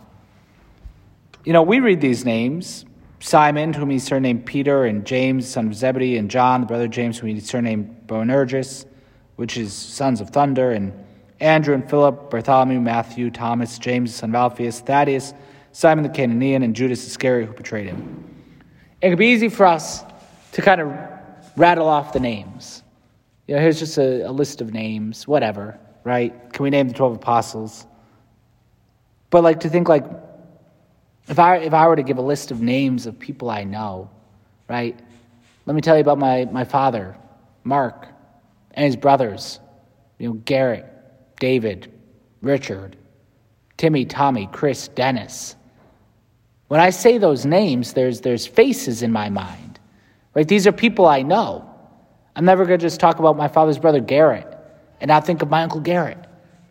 You 1.46 1.52
know, 1.52 1.62
we 1.62 1.78
read 1.78 2.00
these 2.00 2.24
names 2.24 2.84
Simon, 3.20 3.72
whom 3.72 3.88
he 3.88 4.00
surnamed 4.00 4.46
Peter, 4.46 4.84
and 4.84 5.06
James, 5.06 5.48
son 5.48 5.68
of 5.68 5.74
Zebedee, 5.74 6.16
and 6.16 6.28
John, 6.28 6.60
the 6.60 6.66
brother 6.66 6.88
James, 6.88 7.18
whom 7.18 7.30
he 7.30 7.38
surnamed 7.38 8.08
Boanerges, 8.08 8.84
which 9.36 9.56
is 9.56 9.72
sons 9.72 10.20
of 10.20 10.30
thunder, 10.30 10.72
and 10.72 10.92
Andrew 11.38 11.74
and 11.74 11.88
Philip, 11.88 12.30
Bartholomew, 12.30 12.80
Matthew, 12.80 13.30
Thomas, 13.30 13.78
James, 13.78 14.12
son 14.12 14.30
of 14.30 14.34
Alphaeus, 14.34 14.80
Thaddeus, 14.80 15.34
Simon 15.70 16.02
the 16.02 16.10
Canaanian, 16.10 16.64
and 16.64 16.74
Judas 16.74 17.06
Iscariot 17.06 17.48
who 17.48 17.54
betrayed 17.54 17.86
him. 17.86 18.24
It 19.00 19.10
could 19.10 19.18
be 19.18 19.28
easy 19.28 19.48
for 19.48 19.66
us 19.66 20.02
to 20.52 20.62
kind 20.62 20.80
of 20.80 20.92
rattle 21.56 21.86
off 21.86 22.12
the 22.12 22.20
names. 22.20 22.82
You 23.46 23.54
know, 23.54 23.60
here's 23.60 23.78
just 23.78 23.98
a, 23.98 24.28
a 24.28 24.32
list 24.32 24.60
of 24.60 24.72
names, 24.72 25.28
whatever, 25.28 25.78
right? 26.02 26.52
Can 26.52 26.64
we 26.64 26.70
name 26.70 26.88
the 26.88 26.94
12 26.94 27.14
apostles? 27.14 27.86
But 29.30 29.44
like 29.44 29.60
to 29.60 29.68
think 29.68 29.88
like, 29.88 30.04
if 31.28 31.38
I, 31.38 31.56
if 31.56 31.74
I 31.74 31.86
were 31.88 31.96
to 31.96 32.02
give 32.02 32.18
a 32.18 32.22
list 32.22 32.50
of 32.50 32.60
names 32.60 33.06
of 33.06 33.18
people 33.18 33.50
I 33.50 33.64
know, 33.64 34.10
right? 34.68 34.98
Let 35.66 35.74
me 35.74 35.80
tell 35.80 35.96
you 35.96 36.00
about 36.00 36.18
my, 36.18 36.44
my 36.46 36.64
father, 36.64 37.16
Mark, 37.64 38.06
and 38.72 38.84
his 38.84 38.96
brothers, 38.96 39.58
you 40.18 40.28
know, 40.28 40.34
Garrett, 40.34 40.86
David, 41.40 41.92
Richard, 42.42 42.96
Timmy, 43.76 44.04
Tommy, 44.04 44.48
Chris, 44.52 44.88
Dennis, 44.88 45.56
when 46.68 46.80
I 46.80 46.90
say 46.90 47.18
those 47.18 47.46
names, 47.46 47.92
there's, 47.92 48.20
there's 48.20 48.46
faces 48.46 49.02
in 49.02 49.12
my 49.12 49.28
mind. 49.28 49.78
Right? 50.34 50.46
These 50.46 50.66
are 50.66 50.72
people 50.72 51.06
I 51.06 51.22
know. 51.22 51.68
I'm 52.34 52.44
never 52.44 52.66
going 52.66 52.78
to 52.78 52.84
just 52.84 53.00
talk 53.00 53.18
about 53.18 53.36
my 53.36 53.48
father's 53.48 53.78
brother 53.78 54.00
Garrett 54.00 54.46
and 55.00 55.08
not 55.08 55.24
think 55.24 55.42
of 55.42 55.48
my 55.48 55.62
uncle 55.62 55.80
Garrett, 55.80 56.18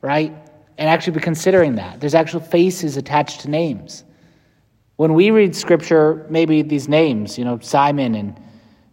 right? 0.01 0.33
And 0.77 0.89
actually 0.89 1.13
be 1.13 1.21
considering 1.21 1.75
that. 1.75 1.99
There's 1.99 2.13
actual 2.13 2.41
faces 2.41 2.97
attached 2.97 3.41
to 3.41 3.49
names. 3.49 4.03
When 4.97 5.13
we 5.13 5.31
read 5.31 5.55
scripture, 5.55 6.25
maybe 6.29 6.61
these 6.61 6.87
names, 6.87 7.37
you 7.37 7.43
know, 7.43 7.59
Simon 7.59 8.15
and 8.15 8.39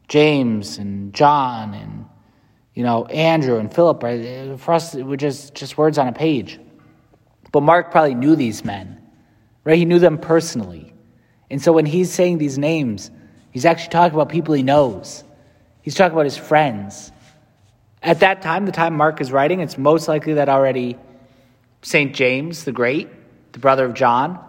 James 0.08 0.78
and 0.78 1.14
John 1.14 1.74
and, 1.74 2.06
you 2.74 2.82
know, 2.82 3.06
Andrew 3.06 3.58
and 3.58 3.72
Philip, 3.72 4.02
right? 4.02 4.58
for 4.58 4.74
us, 4.74 4.94
it 4.94 5.04
were 5.04 5.16
just, 5.16 5.54
just 5.54 5.78
words 5.78 5.98
on 5.98 6.08
a 6.08 6.12
page. 6.12 6.58
But 7.52 7.62
Mark 7.62 7.90
probably 7.90 8.14
knew 8.14 8.34
these 8.34 8.64
men, 8.64 9.00
right? 9.64 9.78
He 9.78 9.84
knew 9.84 9.98
them 9.98 10.18
personally. 10.18 10.92
And 11.50 11.62
so 11.62 11.72
when 11.72 11.86
he's 11.86 12.10
saying 12.10 12.38
these 12.38 12.58
names, 12.58 13.10
he's 13.50 13.64
actually 13.64 13.90
talking 13.90 14.14
about 14.14 14.28
people 14.28 14.54
he 14.54 14.62
knows. 14.62 15.22
He's 15.82 15.94
talking 15.94 16.14
about 16.14 16.24
his 16.24 16.36
friends. 16.36 17.12
At 18.02 18.20
that 18.20 18.42
time, 18.42 18.66
the 18.66 18.72
time 18.72 18.96
Mark 18.96 19.20
is 19.20 19.30
writing, 19.30 19.60
it's 19.60 19.78
most 19.78 20.08
likely 20.08 20.34
that 20.34 20.48
already 20.48 20.98
St. 21.82 22.14
James 22.14 22.64
the 22.64 22.72
Great, 22.72 23.08
the 23.52 23.58
brother 23.58 23.84
of 23.84 23.94
John, 23.94 24.42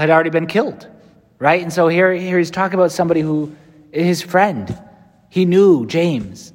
had 0.00 0.10
already 0.10 0.30
been 0.30 0.46
killed, 0.46 0.86
right? 1.38 1.62
And 1.62 1.72
so 1.72 1.88
here, 1.88 2.12
here 2.12 2.38
he's 2.38 2.50
talking 2.50 2.78
about 2.78 2.92
somebody 2.92 3.20
who, 3.20 3.54
his 3.92 4.22
friend, 4.22 4.78
he 5.28 5.44
knew 5.44 5.86
James, 5.86 6.52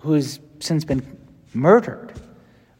who's 0.00 0.38
since 0.60 0.84
been 0.84 1.18
murdered, 1.52 2.12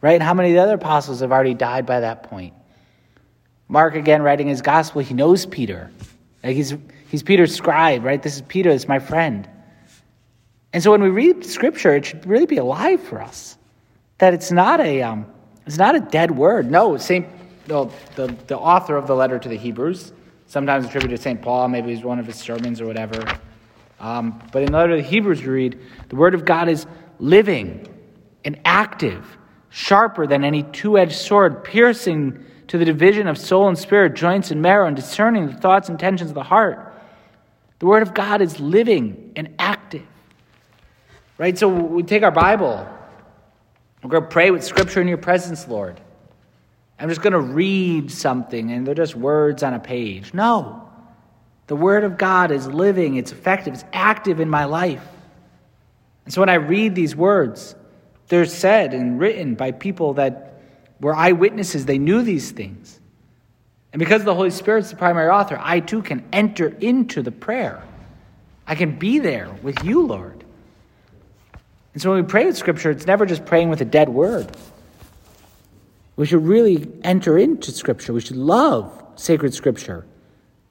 right? 0.01 0.13
And 0.13 0.23
how 0.23 0.33
many 0.33 0.49
of 0.49 0.55
the 0.55 0.61
other 0.61 0.75
apostles 0.75 1.21
have 1.21 1.31
already 1.31 1.53
died 1.53 1.85
by 1.85 2.01
that 2.01 2.23
point? 2.23 2.53
Mark, 3.67 3.95
again, 3.95 4.21
writing 4.21 4.47
his 4.47 4.61
gospel, 4.61 5.01
he 5.01 5.13
knows 5.13 5.45
Peter. 5.45 5.89
Like 6.43 6.55
he's, 6.55 6.75
he's 7.09 7.23
Peter's 7.23 7.55
scribe, 7.55 8.03
right? 8.03 8.21
This 8.21 8.35
is 8.35 8.41
Peter, 8.43 8.69
it's 8.69 8.87
my 8.87 8.99
friend. 8.99 9.49
And 10.71 10.83
so 10.83 10.91
when 10.91 11.01
we 11.01 11.09
read 11.09 11.45
scripture, 11.45 11.95
it 11.95 12.05
should 12.05 12.25
really 12.27 12.45
be 12.45 12.57
alive 12.57 13.01
for 13.01 13.21
us. 13.21 13.57
That 14.19 14.33
it's 14.33 14.51
not 14.51 14.79
a, 14.81 15.01
um, 15.01 15.25
it's 15.65 15.77
not 15.77 15.95
a 15.95 15.99
dead 15.99 16.31
word. 16.31 16.69
No, 16.69 16.97
Saint, 16.97 17.27
no, 17.67 17.91
the, 18.15 18.27
the 18.47 18.57
author 18.57 18.95
of 18.97 19.07
the 19.07 19.15
letter 19.15 19.39
to 19.39 19.49
the 19.49 19.57
Hebrews, 19.57 20.13
sometimes 20.47 20.85
attributed 20.85 21.17
to 21.17 21.21
St. 21.21 21.41
Paul, 21.41 21.67
maybe 21.67 21.91
it's 21.91 22.03
one 22.03 22.19
of 22.19 22.25
his 22.25 22.35
sermons 22.35 22.81
or 22.81 22.85
whatever. 22.85 23.25
Um, 23.99 24.41
but 24.51 24.63
in 24.63 24.71
the 24.71 24.77
letter 24.77 24.97
to 24.97 25.01
the 25.01 25.07
Hebrews, 25.07 25.41
we 25.41 25.47
read, 25.47 25.79
the 26.09 26.15
word 26.15 26.35
of 26.35 26.45
God 26.45 26.69
is 26.69 26.85
living 27.19 27.87
and 28.43 28.59
active, 28.65 29.37
sharper 29.69 30.27
than 30.27 30.43
any 30.43 30.63
two 30.63 30.97
edged 30.97 31.15
sword, 31.15 31.63
piercing 31.63 32.45
to 32.67 32.77
the 32.77 32.85
division 32.85 33.27
of 33.27 33.37
soul 33.37 33.67
and 33.67 33.77
spirit, 33.77 34.15
joints 34.15 34.51
and 34.51 34.61
marrow, 34.61 34.87
and 34.87 34.95
discerning 34.95 35.47
the 35.47 35.53
thoughts 35.53 35.89
and 35.89 35.95
intentions 35.95 36.29
of 36.31 36.35
the 36.35 36.43
heart. 36.43 36.93
The 37.79 37.85
Word 37.85 38.01
of 38.01 38.13
God 38.13 38.41
is 38.41 38.59
living 38.59 39.31
and 39.35 39.53
active. 39.59 40.05
Right? 41.37 41.57
So 41.57 41.67
we 41.67 42.03
take 42.03 42.23
our 42.23 42.31
Bible. 42.31 42.87
We're 44.01 44.09
going 44.09 44.23
to 44.23 44.29
pray 44.29 44.51
with 44.51 44.63
Scripture 44.63 45.01
in 45.01 45.07
your 45.07 45.17
presence, 45.17 45.67
Lord. 45.67 45.99
I'm 46.99 47.09
just 47.09 47.21
going 47.21 47.33
to 47.33 47.39
read 47.39 48.11
something 48.11 48.71
and 48.71 48.87
they're 48.87 48.95
just 48.95 49.15
words 49.15 49.63
on 49.63 49.73
a 49.73 49.79
page. 49.79 50.33
No. 50.33 50.89
The 51.67 51.75
Word 51.75 52.03
of 52.03 52.17
God 52.17 52.51
is 52.51 52.67
living, 52.67 53.15
it's 53.15 53.31
effective, 53.31 53.73
it's 53.73 53.85
active 53.91 54.39
in 54.39 54.49
my 54.49 54.65
life. 54.65 55.03
And 56.23 56.33
so 56.33 56.41
when 56.41 56.49
I 56.49 56.55
read 56.55 56.95
these 56.95 57.15
words, 57.15 57.75
they're 58.27 58.45
said 58.45 58.93
and 58.93 59.19
written 59.19 59.55
by 59.55 59.71
people 59.71 60.13
that 60.15 60.61
were 60.99 61.15
eyewitnesses, 61.15 61.85
they 61.85 61.97
knew 61.97 62.21
these 62.21 62.51
things. 62.51 62.99
And 63.93 63.99
because 63.99 64.23
the 64.23 64.35
Holy 64.35 64.51
Spirit's 64.51 64.89
the 64.89 64.95
primary 64.95 65.29
author, 65.29 65.57
I 65.59 65.79
too 65.79 66.01
can 66.01 66.23
enter 66.33 66.67
into 66.67 67.21
the 67.21 67.31
prayer. 67.31 67.83
I 68.67 68.75
can 68.75 68.97
be 68.97 69.19
there 69.19 69.49
with 69.61 69.83
you, 69.83 70.05
Lord. 70.05 70.43
And 71.93 72.01
so 72.01 72.11
when 72.11 72.23
we 72.23 72.27
pray 72.27 72.45
with 72.45 72.57
Scripture, 72.57 72.91
it's 72.91 73.07
never 73.07 73.25
just 73.25 73.45
praying 73.45 73.69
with 73.69 73.81
a 73.81 73.85
dead 73.85 74.09
word. 74.09 74.51
We 76.15 76.25
should 76.25 76.45
really 76.45 76.91
enter 77.03 77.37
into 77.37 77.71
Scripture. 77.71 78.13
We 78.13 78.21
should 78.21 78.37
love 78.37 79.03
sacred 79.15 79.53
Scripture. 79.53 80.05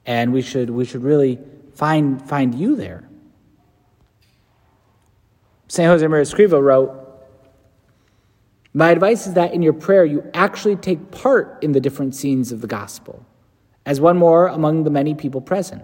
And 0.05 0.33
we 0.33 0.41
should, 0.41 0.69
we 0.69 0.85
should 0.85 1.03
really 1.03 1.39
find, 1.73 2.21
find 2.27 2.55
you 2.55 2.75
there. 2.75 3.07
St. 5.67 5.87
Josemaria 5.89 6.21
Escriva 6.21 6.61
wrote, 6.61 7.01
my 8.73 8.89
advice 8.89 9.25
is 9.25 9.35
that 9.35 9.53
in 9.53 9.61
your 9.61 9.73
prayer, 9.73 10.03
you 10.03 10.29
actually 10.33 10.75
take 10.75 11.09
part 11.09 11.63
in 11.63 11.71
the 11.71 11.79
different 11.79 12.13
scenes 12.13 12.51
of 12.51 12.59
the 12.59 12.67
gospel, 12.67 13.25
as 13.85 14.01
one 14.01 14.17
more 14.17 14.47
among 14.47 14.83
the 14.83 14.89
many 14.89 15.15
people 15.15 15.39
present. 15.39 15.81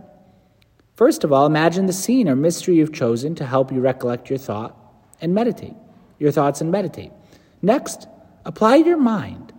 First 0.95 1.23
of 1.23 1.31
all, 1.31 1.45
imagine 1.45 1.85
the 1.85 1.93
scene 1.93 2.27
or 2.27 2.35
mystery 2.35 2.75
you've 2.75 2.91
chosen 2.91 3.33
to 3.35 3.45
help 3.45 3.71
you 3.71 3.79
recollect 3.79 4.29
your 4.29 4.37
thought 4.37 4.75
and 5.21 5.33
meditate, 5.33 5.73
your 6.19 6.31
thoughts 6.31 6.59
and 6.59 6.69
meditate. 6.69 7.13
Next, 7.61 8.07
apply 8.43 8.75
your 8.75 8.97
mind, 8.97 9.50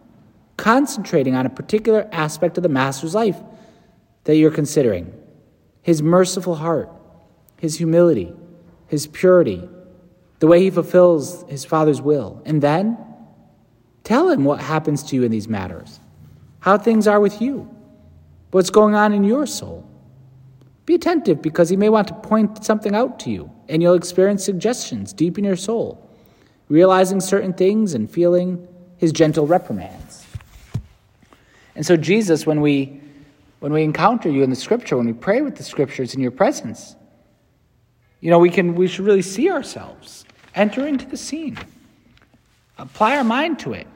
concentrating 0.62 1.34
on 1.34 1.44
a 1.44 1.50
particular 1.50 2.08
aspect 2.12 2.56
of 2.56 2.62
the 2.62 2.68
Master's 2.68 3.14
life 3.14 3.36
that 4.24 4.36
you're 4.36 4.50
considering 4.50 5.12
his 5.82 6.02
merciful 6.02 6.54
heart, 6.54 6.88
his 7.58 7.76
humility, 7.76 8.32
his 8.86 9.08
purity, 9.08 9.68
the 10.38 10.46
way 10.46 10.60
he 10.60 10.70
fulfills 10.70 11.44
his 11.48 11.64
Father's 11.64 12.00
will. 12.00 12.40
And 12.46 12.62
then, 12.62 12.96
Tell 14.04 14.30
him 14.30 14.44
what 14.44 14.60
happens 14.60 15.02
to 15.04 15.16
you 15.16 15.22
in 15.22 15.30
these 15.30 15.48
matters, 15.48 16.00
how 16.60 16.78
things 16.78 17.06
are 17.06 17.20
with 17.20 17.40
you, 17.40 17.68
what's 18.50 18.70
going 18.70 18.94
on 18.94 19.12
in 19.12 19.24
your 19.24 19.46
soul. 19.46 19.88
Be 20.86 20.94
attentive 20.94 21.40
because 21.40 21.68
he 21.68 21.76
may 21.76 21.88
want 21.88 22.08
to 22.08 22.14
point 22.14 22.64
something 22.64 22.94
out 22.94 23.20
to 23.20 23.30
you, 23.30 23.50
and 23.68 23.80
you'll 23.80 23.94
experience 23.94 24.44
suggestions 24.44 25.12
deep 25.12 25.38
in 25.38 25.44
your 25.44 25.56
soul, 25.56 26.10
realizing 26.68 27.20
certain 27.20 27.52
things 27.52 27.94
and 27.94 28.10
feeling 28.10 28.66
his 28.96 29.12
gentle 29.12 29.46
reprimands. 29.46 30.01
And 31.74 31.86
so, 31.86 31.96
Jesus, 31.96 32.46
when 32.46 32.60
we 32.60 33.00
when 33.60 33.72
we 33.72 33.84
encounter 33.84 34.28
you 34.28 34.42
in 34.42 34.50
the 34.50 34.56
scripture, 34.56 34.96
when 34.96 35.06
we 35.06 35.12
pray 35.12 35.40
with 35.40 35.56
the 35.56 35.62
scriptures 35.62 36.14
in 36.14 36.20
your 36.20 36.32
presence, 36.32 36.96
you 38.20 38.30
know, 38.30 38.38
we 38.38 38.50
can 38.50 38.74
we 38.74 38.88
should 38.88 39.04
really 39.04 39.22
see 39.22 39.50
ourselves, 39.50 40.24
enter 40.54 40.86
into 40.86 41.06
the 41.06 41.16
scene, 41.16 41.56
apply 42.78 43.16
our 43.16 43.24
mind 43.24 43.58
to 43.60 43.72
it, 43.72 43.86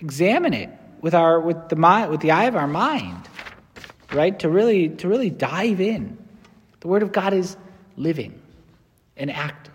examine 0.00 0.54
it 0.54 0.70
with, 1.00 1.14
our, 1.14 1.40
with, 1.40 1.68
the, 1.68 1.76
mind, 1.76 2.10
with 2.10 2.20
the 2.20 2.32
eye 2.32 2.44
of 2.44 2.56
our 2.56 2.66
mind. 2.66 3.28
right? 4.12 4.38
To 4.40 4.48
really, 4.48 4.88
to 4.90 5.08
really 5.08 5.30
dive 5.30 5.80
in. 5.80 6.18
The 6.80 6.88
Word 6.88 7.02
of 7.02 7.12
God 7.12 7.32
is 7.32 7.56
living 7.96 8.40
and 9.16 9.30
active. 9.30 9.72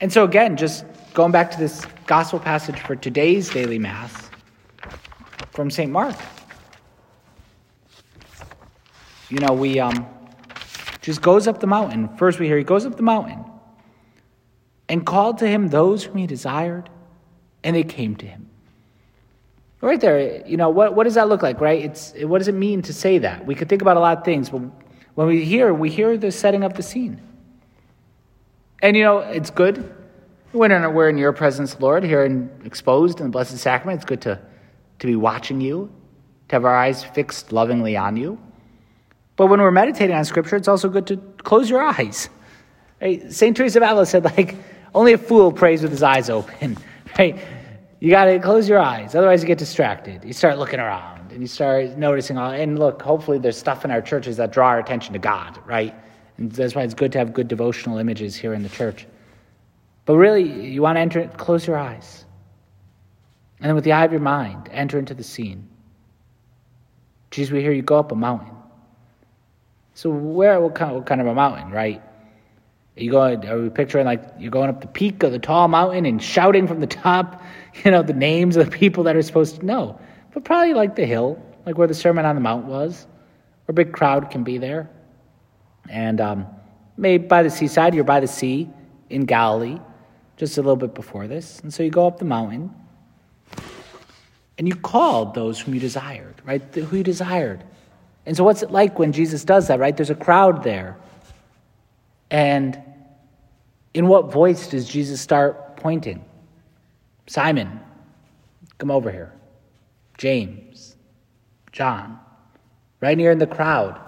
And 0.00 0.12
so, 0.12 0.24
again, 0.24 0.56
just 0.56 0.84
going 1.14 1.32
back 1.32 1.50
to 1.52 1.58
this 1.58 1.84
gospel 2.06 2.38
passage 2.38 2.78
for 2.80 2.96
today's 2.96 3.50
daily 3.50 3.78
Mass 3.78 4.29
from 5.50 5.70
St. 5.70 5.90
Mark. 5.90 6.16
You 9.28 9.38
know, 9.38 9.52
we 9.52 9.78
um, 9.78 10.06
just 11.00 11.22
goes 11.22 11.46
up 11.46 11.60
the 11.60 11.66
mountain. 11.66 12.08
First, 12.16 12.38
we 12.38 12.46
hear 12.46 12.58
he 12.58 12.64
goes 12.64 12.84
up 12.84 12.96
the 12.96 13.02
mountain 13.02 13.44
and 14.88 15.06
called 15.06 15.38
to 15.38 15.46
him 15.46 15.68
those 15.68 16.04
whom 16.04 16.16
he 16.16 16.26
desired, 16.26 16.90
and 17.62 17.76
they 17.76 17.84
came 17.84 18.16
to 18.16 18.26
him. 18.26 18.48
Right 19.80 20.00
there, 20.00 20.46
you 20.46 20.56
know, 20.56 20.68
what, 20.68 20.94
what 20.94 21.04
does 21.04 21.14
that 21.14 21.28
look 21.28 21.42
like, 21.42 21.60
right? 21.60 21.82
It's, 21.82 22.12
what 22.18 22.38
does 22.38 22.48
it 22.48 22.54
mean 22.54 22.82
to 22.82 22.92
say 22.92 23.18
that? 23.18 23.46
We 23.46 23.54
could 23.54 23.68
think 23.68 23.80
about 23.80 23.96
a 23.96 24.00
lot 24.00 24.18
of 24.18 24.24
things, 24.24 24.50
but 24.50 24.62
when 25.14 25.26
we 25.26 25.44
hear, 25.44 25.72
we 25.72 25.90
hear 25.90 26.18
the 26.18 26.30
setting 26.32 26.64
of 26.64 26.74
the 26.74 26.82
scene. 26.82 27.22
And, 28.82 28.96
you 28.96 29.04
know, 29.04 29.18
it's 29.18 29.50
good. 29.50 29.94
We're 30.52 31.08
in 31.08 31.18
your 31.18 31.32
presence, 31.32 31.78
Lord, 31.80 32.02
here 32.02 32.24
and 32.24 32.50
exposed 32.66 33.20
in 33.20 33.26
the 33.26 33.30
Blessed 33.30 33.56
Sacrament, 33.56 33.98
it's 33.98 34.04
good 34.04 34.20
to, 34.22 34.40
to 35.00 35.06
be 35.06 35.16
watching 35.16 35.60
you, 35.60 35.90
to 36.48 36.56
have 36.56 36.64
our 36.64 36.76
eyes 36.76 37.02
fixed 37.02 37.52
lovingly 37.52 37.96
on 37.96 38.16
you. 38.16 38.38
But 39.36 39.46
when 39.46 39.60
we're 39.60 39.70
meditating 39.70 40.14
on 40.14 40.24
Scripture, 40.24 40.56
it's 40.56 40.68
also 40.68 40.88
good 40.88 41.06
to 41.08 41.16
close 41.38 41.68
your 41.68 41.82
eyes. 41.82 42.28
Right? 43.00 43.32
St. 43.32 43.56
Teresa 43.56 43.78
of 43.78 43.82
Avila 43.82 44.06
said, 44.06 44.24
like, 44.24 44.56
only 44.94 45.12
a 45.14 45.18
fool 45.18 45.52
prays 45.52 45.82
with 45.82 45.90
his 45.90 46.02
eyes 46.02 46.30
open. 46.30 46.76
Right? 47.18 47.40
You 47.98 48.08
got 48.10 48.26
to 48.26 48.38
close 48.38 48.68
your 48.68 48.78
eyes, 48.78 49.16
otherwise 49.16 49.42
you 49.42 49.48
get 49.48 49.58
distracted. 49.58 50.24
You 50.24 50.32
start 50.32 50.58
looking 50.58 50.78
around 50.78 51.32
and 51.32 51.40
you 51.40 51.46
start 51.48 51.98
noticing 51.98 52.38
all. 52.38 52.52
And 52.52 52.78
look, 52.78 53.02
hopefully 53.02 53.38
there's 53.38 53.58
stuff 53.58 53.84
in 53.84 53.90
our 53.90 54.00
churches 54.00 54.36
that 54.36 54.52
draw 54.52 54.68
our 54.68 54.78
attention 54.78 55.12
to 55.12 55.18
God, 55.18 55.58
right? 55.66 55.94
And 56.38 56.50
that's 56.50 56.74
why 56.74 56.82
it's 56.82 56.94
good 56.94 57.12
to 57.12 57.18
have 57.18 57.34
good 57.34 57.48
devotional 57.48 57.98
images 57.98 58.36
here 58.36 58.54
in 58.54 58.62
the 58.62 58.68
church. 58.68 59.06
But 60.06 60.16
really, 60.16 60.44
you 60.70 60.82
want 60.82 60.96
to 60.96 61.00
enter, 61.00 61.18
it, 61.20 61.36
close 61.36 61.66
your 61.66 61.76
eyes. 61.76 62.24
And 63.60 63.68
then 63.68 63.74
with 63.74 63.84
the 63.84 63.92
eye 63.92 64.04
of 64.04 64.12
your 64.12 64.20
mind, 64.20 64.68
enter 64.72 64.98
into 64.98 65.12
the 65.12 65.22
scene. 65.22 65.68
Jesus, 67.30 67.52
we 67.52 67.60
hear 67.60 67.72
you 67.72 67.82
go 67.82 67.98
up 67.98 68.10
a 68.10 68.14
mountain. 68.14 68.54
So 69.94 70.08
where, 70.08 70.60
what 70.60 70.74
kind, 70.74 70.94
what 70.94 71.06
kind 71.06 71.20
of 71.20 71.26
a 71.26 71.34
mountain, 71.34 71.70
right? 71.70 72.02
Are 72.96 73.02
you 73.02 73.10
going, 73.10 73.46
are 73.46 73.60
we 73.60 73.70
picturing 73.70 74.06
like 74.06 74.22
you're 74.38 74.50
going 74.50 74.70
up 74.70 74.80
the 74.80 74.86
peak 74.86 75.22
of 75.22 75.32
the 75.32 75.38
tall 75.38 75.68
mountain 75.68 76.06
and 76.06 76.22
shouting 76.22 76.66
from 76.66 76.80
the 76.80 76.86
top, 76.86 77.42
you 77.84 77.90
know, 77.90 78.02
the 78.02 78.14
names 78.14 78.56
of 78.56 78.70
the 78.70 78.76
people 78.76 79.04
that 79.04 79.14
are 79.14 79.22
supposed 79.22 79.60
to 79.60 79.66
know? 79.66 80.00
But 80.32 80.44
probably 80.44 80.72
like 80.72 80.96
the 80.96 81.04
hill, 81.04 81.40
like 81.66 81.76
where 81.76 81.86
the 81.86 81.94
Sermon 81.94 82.24
on 82.24 82.34
the 82.34 82.40
Mount 82.40 82.64
was, 82.64 83.06
where 83.66 83.72
a 83.72 83.74
big 83.74 83.92
crowd 83.92 84.30
can 84.30 84.42
be 84.42 84.56
there. 84.56 84.88
And 85.88 86.20
um, 86.20 86.46
maybe 86.96 87.26
by 87.26 87.42
the 87.42 87.50
seaside, 87.50 87.94
you're 87.94 88.04
by 88.04 88.20
the 88.20 88.28
sea 88.28 88.70
in 89.10 89.24
Galilee, 89.24 89.78
just 90.36 90.56
a 90.56 90.62
little 90.62 90.76
bit 90.76 90.94
before 90.94 91.26
this. 91.26 91.60
And 91.60 91.72
so 91.74 91.82
you 91.82 91.90
go 91.90 92.06
up 92.06 92.18
the 92.18 92.24
mountain 92.24 92.74
and 94.60 94.68
you 94.68 94.74
called 94.74 95.32
those 95.32 95.58
whom 95.58 95.72
you 95.72 95.80
desired, 95.80 96.34
right? 96.44 96.60
Who 96.74 96.98
you 96.98 97.02
desired. 97.02 97.64
And 98.26 98.36
so, 98.36 98.44
what's 98.44 98.62
it 98.62 98.70
like 98.70 98.98
when 98.98 99.10
Jesus 99.10 99.42
does 99.42 99.68
that, 99.68 99.80
right? 99.80 99.96
There's 99.96 100.10
a 100.10 100.14
crowd 100.14 100.62
there. 100.62 100.98
And 102.30 102.78
in 103.94 104.06
what 104.06 104.30
voice 104.30 104.68
does 104.68 104.86
Jesus 104.86 105.18
start 105.18 105.78
pointing? 105.78 106.22
Simon, 107.26 107.80
come 108.76 108.90
over 108.90 109.10
here. 109.10 109.32
James, 110.18 110.94
John, 111.72 112.18
right 113.00 113.16
near 113.16 113.30
in 113.30 113.38
the 113.38 113.46
crowd. 113.46 113.98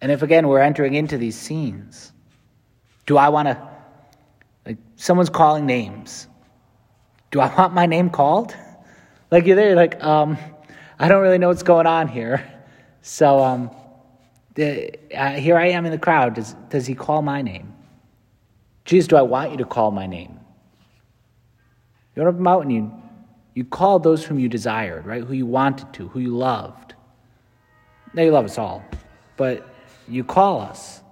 And 0.00 0.10
if 0.10 0.22
again 0.22 0.48
we're 0.48 0.60
entering 0.60 0.94
into 0.94 1.18
these 1.18 1.36
scenes, 1.36 2.12
do 3.04 3.18
I 3.18 3.28
want 3.28 3.48
to, 3.48 3.68
like, 4.64 4.78
someone's 4.96 5.28
calling 5.28 5.66
names. 5.66 6.28
Do 7.30 7.40
I 7.40 7.54
want 7.54 7.74
my 7.74 7.84
name 7.84 8.08
called? 8.08 8.56
Like, 9.30 9.46
you're 9.46 9.56
there, 9.56 9.74
like, 9.74 10.02
um, 10.02 10.38
I 10.98 11.08
don't 11.08 11.22
really 11.22 11.38
know 11.38 11.48
what's 11.48 11.62
going 11.62 11.86
on 11.86 12.08
here. 12.08 12.48
So, 13.02 13.42
um, 13.42 13.70
the, 14.54 14.92
uh, 15.14 15.32
here 15.32 15.56
I 15.56 15.68
am 15.68 15.84
in 15.84 15.92
the 15.92 15.98
crowd. 15.98 16.34
Does, 16.34 16.54
does 16.70 16.86
he 16.86 16.94
call 16.94 17.22
my 17.22 17.42
name? 17.42 17.74
Jesus, 18.84 19.08
do 19.08 19.16
I 19.16 19.22
want 19.22 19.50
you 19.50 19.58
to 19.58 19.64
call 19.64 19.90
my 19.90 20.06
name? 20.06 20.38
You 22.14 22.22
went 22.22 22.34
up 22.34 22.40
a 22.40 22.42
mountain, 22.42 22.70
you, 22.70 22.92
you 23.54 23.64
called 23.64 24.02
those 24.02 24.24
whom 24.24 24.38
you 24.38 24.48
desired, 24.48 25.04
right? 25.04 25.22
Who 25.22 25.34
you 25.34 25.44
wanted 25.44 25.92
to, 25.94 26.08
who 26.08 26.20
you 26.20 26.36
loved. 26.36 26.94
Now 28.14 28.22
you 28.22 28.30
love 28.30 28.44
us 28.44 28.58
all, 28.58 28.82
but 29.36 29.68
you 30.08 30.24
call 30.24 30.60
us. 30.60 31.02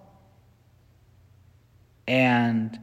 And 2.07 2.79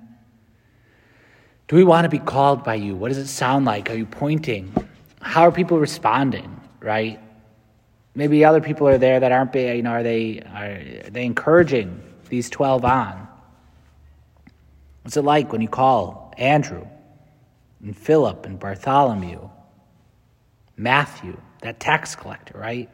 do 1.67 1.75
we 1.75 1.83
want 1.83 2.05
to 2.05 2.09
be 2.09 2.19
called 2.19 2.63
by 2.63 2.75
you? 2.75 2.95
What 2.95 3.09
does 3.09 3.17
it 3.17 3.27
sound 3.27 3.65
like? 3.65 3.89
Are 3.89 3.95
you 3.95 4.05
pointing? 4.05 4.73
How 5.21 5.43
are 5.43 5.51
people 5.51 5.79
responding, 5.79 6.59
right? 6.79 7.19
Maybe 8.13 8.43
other 8.43 8.59
people 8.59 8.87
are 8.87 8.97
there 8.97 9.19
that 9.19 9.31
aren't, 9.31 9.55
you 9.55 9.81
know, 9.81 9.91
are 9.91 10.03
they, 10.03 10.41
are 10.41 11.09
they 11.09 11.25
encouraging 11.25 12.01
these 12.27 12.49
12 12.49 12.83
on? 12.83 13.27
What's 15.03 15.17
it 15.17 15.23
like 15.23 15.51
when 15.51 15.61
you 15.61 15.69
call 15.69 16.33
Andrew 16.37 16.85
and 17.81 17.95
Philip 17.95 18.45
and 18.45 18.59
Bartholomew, 18.59 19.49
Matthew, 20.75 21.39
that 21.61 21.79
tax 21.79 22.15
collector, 22.15 22.57
right? 22.57 22.89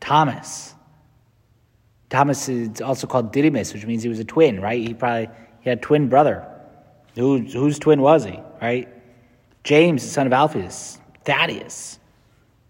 Thomas. 0.00 0.74
Thomas 2.10 2.48
is 2.48 2.80
also 2.80 3.06
called 3.06 3.32
Didymus, 3.32 3.72
which 3.72 3.86
means 3.86 4.02
he 4.02 4.08
was 4.08 4.18
a 4.18 4.24
twin, 4.24 4.60
right? 4.60 4.86
He 4.86 4.92
probably 4.92 5.28
he 5.60 5.70
had 5.70 5.78
a 5.78 5.80
twin 5.80 6.08
brother. 6.08 6.46
Who, 7.14 7.38
whose 7.40 7.78
twin 7.78 8.00
was 8.00 8.24
he, 8.24 8.40
right? 8.60 8.88
James, 9.64 10.02
the 10.02 10.08
son 10.08 10.26
of 10.26 10.32
Alphaeus, 10.32 10.98
Thaddeus, 11.24 11.98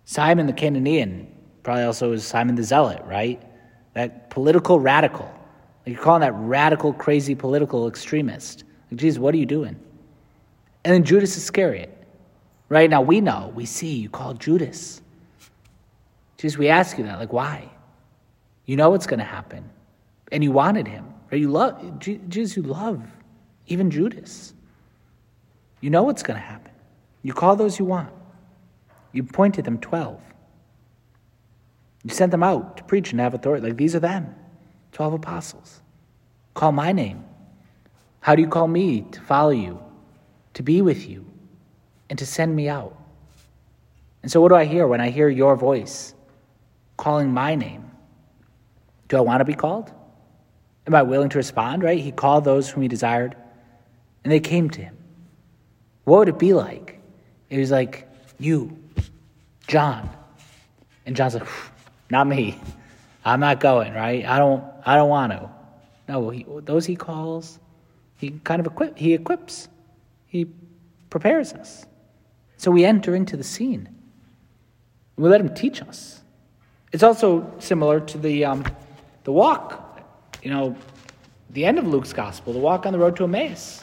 Simon 0.05 0.47
the 0.47 0.53
Cananean, 0.53 1.33
probably 1.62 1.85
also 1.85 2.11
was 2.11 2.25
Simon 2.25 2.55
the 2.55 2.62
Zealot, 2.62 3.03
right? 3.05 3.43
That 3.95 4.31
political 4.31 4.81
radical. 4.81 5.33
Like 5.87 5.95
you're 5.97 6.03
calling 6.03 6.21
that 6.21 6.33
radical, 6.33 6.93
crazy 6.93 7.35
political 7.35 7.88
extremist. 7.88 8.65
Like, 8.91 9.01
Jesus, 9.01 9.19
what 9.19 9.35
are 9.35 9.38
you 9.38 9.47
doing? 9.47 9.77
And 10.85 10.95
then 10.95 11.05
Judas 11.05 11.37
Iscariot. 11.37 11.99
Right 12.69 12.88
now, 12.88 13.03
we 13.03 13.21
know, 13.21 13.53
we 13.55 13.67
see 13.67 13.95
you 13.97 14.09
called 14.09 14.41
Judas. 14.41 15.03
Jesus, 16.38 16.59
we 16.59 16.69
ask 16.69 16.97
you 16.97 17.05
that. 17.05 17.19
Like, 17.19 17.33
why? 17.33 17.69
You 18.67 18.77
know 18.77 18.91
what's 18.91 19.07
going 19.07 19.19
to 19.19 19.25
happen. 19.25 19.69
And 20.31 20.43
you 20.43 20.53
wanted 20.53 20.87
him. 20.88 21.05
Right? 21.31 21.41
You 21.41 21.51
love, 21.51 21.99
Jesus, 21.99 22.57
you 22.57 22.62
love 22.62 23.03
even 23.67 23.91
Judas. 23.91 24.55
You 25.81 25.91
know 25.91 26.03
what's 26.03 26.23
going 26.23 26.38
to 26.38 26.45
happen. 26.45 26.73
You 27.23 27.33
call 27.33 27.57
those 27.57 27.79
you 27.79 27.85
want. 27.85 28.11
You 29.12 29.22
appointed 29.22 29.64
them 29.64 29.79
12. 29.79 30.20
You 32.05 32.11
sent 32.11 32.33
them 32.33 32.42
out 32.42 32.79
to 32.79 32.85
preach 32.85 33.12
and 33.12 33.20
have 33.20 33.35
authority. 33.35 33.66
Like 33.66 33.77
these 33.77 33.94
are 33.94 34.01
them 34.01 34.35
12 34.92 35.14
apostles. 35.14 35.81
Call 36.55 36.72
my 36.72 36.92
name. 36.92 37.25
How 38.20 38.35
do 38.35 38.42
you 38.42 38.48
call 38.48 38.68
me 38.68 39.03
to 39.12 39.20
follow 39.20 39.51
you, 39.51 39.83
to 40.55 40.62
be 40.62 40.81
with 40.81 41.09
you, 41.09 41.27
and 42.09 42.18
to 42.18 42.27
send 42.27 42.55
me 42.55 42.68
out? 42.68 42.96
And 44.22 44.31
so, 44.31 44.40
what 44.40 44.48
do 44.48 44.55
I 44.55 44.64
hear 44.64 44.87
when 44.87 45.01
I 45.01 45.11
hear 45.11 45.29
your 45.29 45.57
voice 45.57 46.14
calling 46.96 47.33
my 47.33 47.55
name? 47.55 47.90
Do 49.09 49.16
I 49.16 49.20
want 49.20 49.40
to 49.40 49.44
be 49.44 49.55
called? 49.55 49.92
Am 50.87 50.94
I 50.94 51.03
willing 51.03 51.29
to 51.31 51.38
respond, 51.38 51.83
right? 51.83 51.98
He 51.98 52.12
called 52.12 52.44
those 52.44 52.70
whom 52.70 52.83
he 52.83 52.88
desired, 52.88 53.37
and 54.22 54.33
they 54.33 54.40
came 54.40 54.70
to 54.70 54.81
him. 54.81 54.96
What 56.05 56.18
would 56.18 56.29
it 56.29 56.38
be 56.38 56.55
like? 56.55 57.01
It 57.51 57.59
was 57.59 57.70
like, 57.70 58.09
you, 58.38 58.79
John. 59.73 60.11
And 61.07 61.17
John's 61.17 61.35
like, 61.35 61.49
not 62.11 62.27
me. 62.27 62.61
I'm 63.25 63.41
not 63.41 63.59
going, 63.59 63.95
right? 63.95 64.23
I 64.23 64.39
don't 64.39 64.63
I 64.85 64.97
don't 64.97 65.09
want 65.09 65.33
to. 65.33 65.49
No, 66.09 66.29
he, 66.29 66.45
those 66.65 66.85
he 66.85 66.95
calls, 66.95 67.59
he 68.19 68.33
kind 68.45 68.61
of 68.61 68.67
equip 68.67 68.99
he 68.99 69.15
equips. 69.15 69.69
He 70.27 70.47
prepares 71.09 71.55
us. 71.55 71.87
So 72.59 72.71
we 72.71 72.85
enter 72.85 73.17
into 73.17 73.35
the 73.35 73.45
scene. 73.45 73.89
We 75.17 75.31
let 75.31 75.41
him 75.41 75.55
teach 75.55 75.81
us. 75.81 76.21
It's 76.93 77.03
also 77.03 77.51
similar 77.59 77.99
to 78.01 78.19
the 78.19 78.45
um, 78.45 78.67
the 79.25 79.33
walk, 79.33 80.03
you 80.43 80.51
know, 80.51 80.77
the 81.49 81.65
end 81.65 81.79
of 81.79 81.87
Luke's 81.87 82.13
gospel, 82.13 82.53
the 82.53 82.59
walk 82.59 82.85
on 82.85 82.93
the 82.93 82.99
road 82.99 83.17
to 83.17 83.25
Emmaus. 83.25 83.81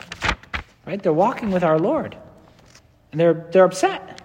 Right? 0.86 1.02
They're 1.02 1.13
walking 1.13 1.49
with 1.49 1.63
our 1.63 1.80
Lord. 1.80 2.15
And 3.12 3.19
they're 3.19 3.47
they're 3.52 3.65
upset. 3.65 4.18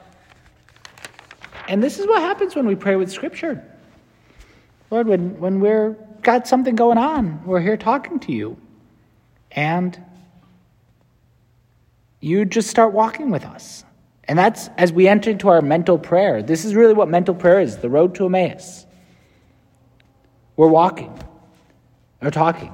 And 1.68 1.82
this 1.82 1.98
is 1.98 2.06
what 2.06 2.20
happens 2.20 2.54
when 2.54 2.66
we 2.66 2.74
pray 2.74 2.96
with 2.96 3.10
Scripture. 3.10 3.64
Lord, 4.90 5.06
when, 5.06 5.38
when 5.38 5.60
we're 5.60 5.96
got 6.22 6.46
something 6.46 6.74
going 6.74 6.98
on, 6.98 7.44
we're 7.44 7.60
here 7.60 7.76
talking 7.76 8.18
to 8.20 8.32
you. 8.32 8.56
And 9.50 10.02
you 12.20 12.44
just 12.44 12.68
start 12.68 12.92
walking 12.92 13.30
with 13.30 13.44
us. 13.44 13.84
And 14.24 14.38
that's 14.38 14.68
as 14.78 14.92
we 14.92 15.06
enter 15.08 15.30
into 15.30 15.48
our 15.48 15.60
mental 15.60 15.98
prayer. 15.98 16.42
This 16.42 16.64
is 16.64 16.74
really 16.74 16.94
what 16.94 17.08
mental 17.08 17.34
prayer 17.34 17.60
is 17.60 17.76
the 17.78 17.90
road 17.90 18.14
to 18.16 18.26
Emmaus. 18.26 18.86
We're 20.56 20.68
walking 20.68 21.16
or 22.22 22.30
talking. 22.30 22.72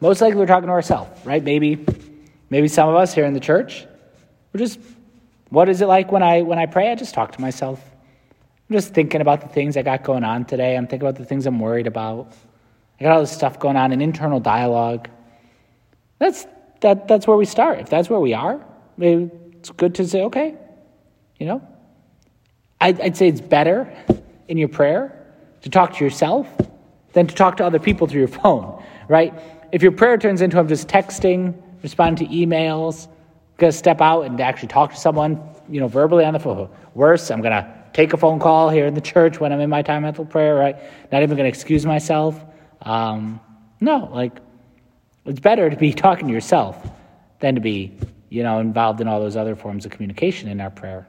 Most 0.00 0.20
likely 0.20 0.38
we're 0.38 0.46
talking 0.46 0.66
to 0.66 0.72
ourselves, 0.72 1.24
right? 1.24 1.42
Maybe, 1.42 1.84
maybe 2.50 2.68
some 2.68 2.88
of 2.88 2.96
us 2.96 3.14
here 3.14 3.24
in 3.24 3.32
the 3.32 3.40
church, 3.40 3.86
we're 4.52 4.58
just, 4.58 4.78
what 5.52 5.68
is 5.68 5.82
it 5.82 5.86
like 5.86 6.10
when 6.10 6.22
I 6.22 6.40
when 6.40 6.58
I 6.58 6.64
pray? 6.64 6.90
I 6.90 6.94
just 6.94 7.12
talk 7.12 7.32
to 7.32 7.40
myself. 7.40 7.78
I'm 8.70 8.74
just 8.74 8.94
thinking 8.94 9.20
about 9.20 9.42
the 9.42 9.48
things 9.48 9.76
I 9.76 9.82
got 9.82 10.02
going 10.02 10.24
on 10.24 10.46
today. 10.46 10.78
I'm 10.78 10.86
thinking 10.86 11.06
about 11.06 11.18
the 11.18 11.26
things 11.26 11.44
I'm 11.44 11.60
worried 11.60 11.86
about. 11.86 12.32
I 12.98 13.04
got 13.04 13.12
all 13.12 13.20
this 13.20 13.32
stuff 13.32 13.58
going 13.58 13.76
on, 13.76 13.92
an 13.92 14.00
internal 14.00 14.40
dialogue. 14.40 15.10
That's 16.18 16.46
that 16.80 17.06
that's 17.06 17.26
where 17.26 17.36
we 17.36 17.44
start. 17.44 17.80
If 17.80 17.90
that's 17.90 18.08
where 18.08 18.18
we 18.18 18.32
are, 18.32 18.64
it's 18.98 19.68
good 19.72 19.94
to 19.96 20.08
say, 20.08 20.22
okay, 20.22 20.54
you 21.38 21.44
know. 21.44 21.68
I'd, 22.80 22.98
I'd 23.02 23.16
say 23.18 23.28
it's 23.28 23.42
better 23.42 23.94
in 24.48 24.56
your 24.56 24.68
prayer 24.68 25.34
to 25.60 25.68
talk 25.68 25.98
to 25.98 26.04
yourself 26.04 26.48
than 27.12 27.26
to 27.26 27.34
talk 27.34 27.58
to 27.58 27.64
other 27.66 27.78
people 27.78 28.06
through 28.06 28.20
your 28.20 28.28
phone, 28.40 28.82
right? 29.06 29.34
If 29.70 29.82
your 29.82 29.92
prayer 29.92 30.16
turns 30.16 30.40
into 30.40 30.58
I'm 30.58 30.66
just 30.66 30.88
texting, 30.88 31.54
responding 31.82 32.26
to 32.26 32.34
emails, 32.34 33.08
gonna 33.62 33.72
step 33.72 34.00
out 34.00 34.22
and 34.22 34.38
actually 34.40 34.68
talk 34.68 34.90
to 34.90 34.96
someone, 34.96 35.40
you 35.68 35.80
know, 35.80 35.88
verbally 35.88 36.24
on 36.24 36.34
the 36.34 36.40
phone. 36.40 36.68
Worse, 36.94 37.30
I'm 37.30 37.40
gonna 37.40 37.72
take 37.92 38.12
a 38.12 38.16
phone 38.16 38.40
call 38.40 38.68
here 38.68 38.86
in 38.86 38.94
the 38.94 39.00
church 39.00 39.40
when 39.40 39.52
I'm 39.52 39.60
in 39.60 39.70
my 39.70 39.82
time 39.82 40.02
mental 40.02 40.26
prayer, 40.26 40.54
right? 40.54 40.76
Not 41.10 41.22
even 41.22 41.36
gonna 41.36 41.48
excuse 41.48 41.86
myself. 41.86 42.38
Um, 42.82 43.40
no, 43.80 44.10
like 44.12 44.40
it's 45.24 45.40
better 45.40 45.70
to 45.70 45.76
be 45.76 45.92
talking 46.06 46.26
to 46.26 46.32
yourself 46.34 46.76
than 47.38 47.54
to 47.54 47.60
be, 47.60 47.96
you 48.28 48.42
know, 48.42 48.58
involved 48.58 49.00
in 49.00 49.08
all 49.08 49.20
those 49.20 49.36
other 49.36 49.56
forms 49.56 49.86
of 49.86 49.92
communication 49.92 50.48
in 50.48 50.60
our 50.60 50.70
prayer. 50.70 51.08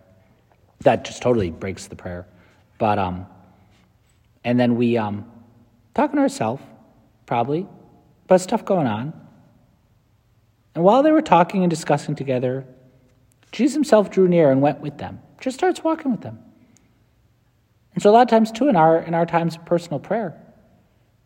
That 0.82 1.06
just 1.06 1.22
totally 1.22 1.50
breaks 1.50 1.88
the 1.88 1.96
prayer. 1.96 2.28
But 2.78 3.00
um, 3.00 3.26
and 4.44 4.60
then 4.60 4.76
we 4.76 4.98
um, 4.98 5.26
talking 5.96 6.18
to 6.18 6.22
ourselves, 6.22 6.62
probably, 7.26 7.66
but 8.28 8.38
stuff 8.40 8.64
going 8.64 8.88
on. 8.88 9.23
And 10.76 10.84
while 10.84 11.04
they 11.04 11.12
were 11.12 11.22
talking 11.22 11.64
and 11.64 11.70
discussing 11.70 12.16
together, 12.16 12.66
Jesus 13.52 13.76
himself 13.76 14.10
drew 14.10 14.28
near 14.28 14.52
and 14.52 14.62
went 14.62 14.80
with 14.80 14.98
them, 14.98 15.22
just 15.40 15.58
starts 15.58 15.84
walking 15.84 16.12
with 16.12 16.22
them. 16.22 16.40
And 17.94 18.02
so 18.02 18.10
a 18.10 18.14
lot 18.14 18.24
of 18.24 18.28
times 18.30 18.52
too 18.52 18.68
in 18.70 18.76
our 18.76 18.98
in 18.98 19.14
our 19.14 19.26
times 19.26 19.56
of 19.56 19.66
personal 19.66 20.00
prayer, 20.00 20.36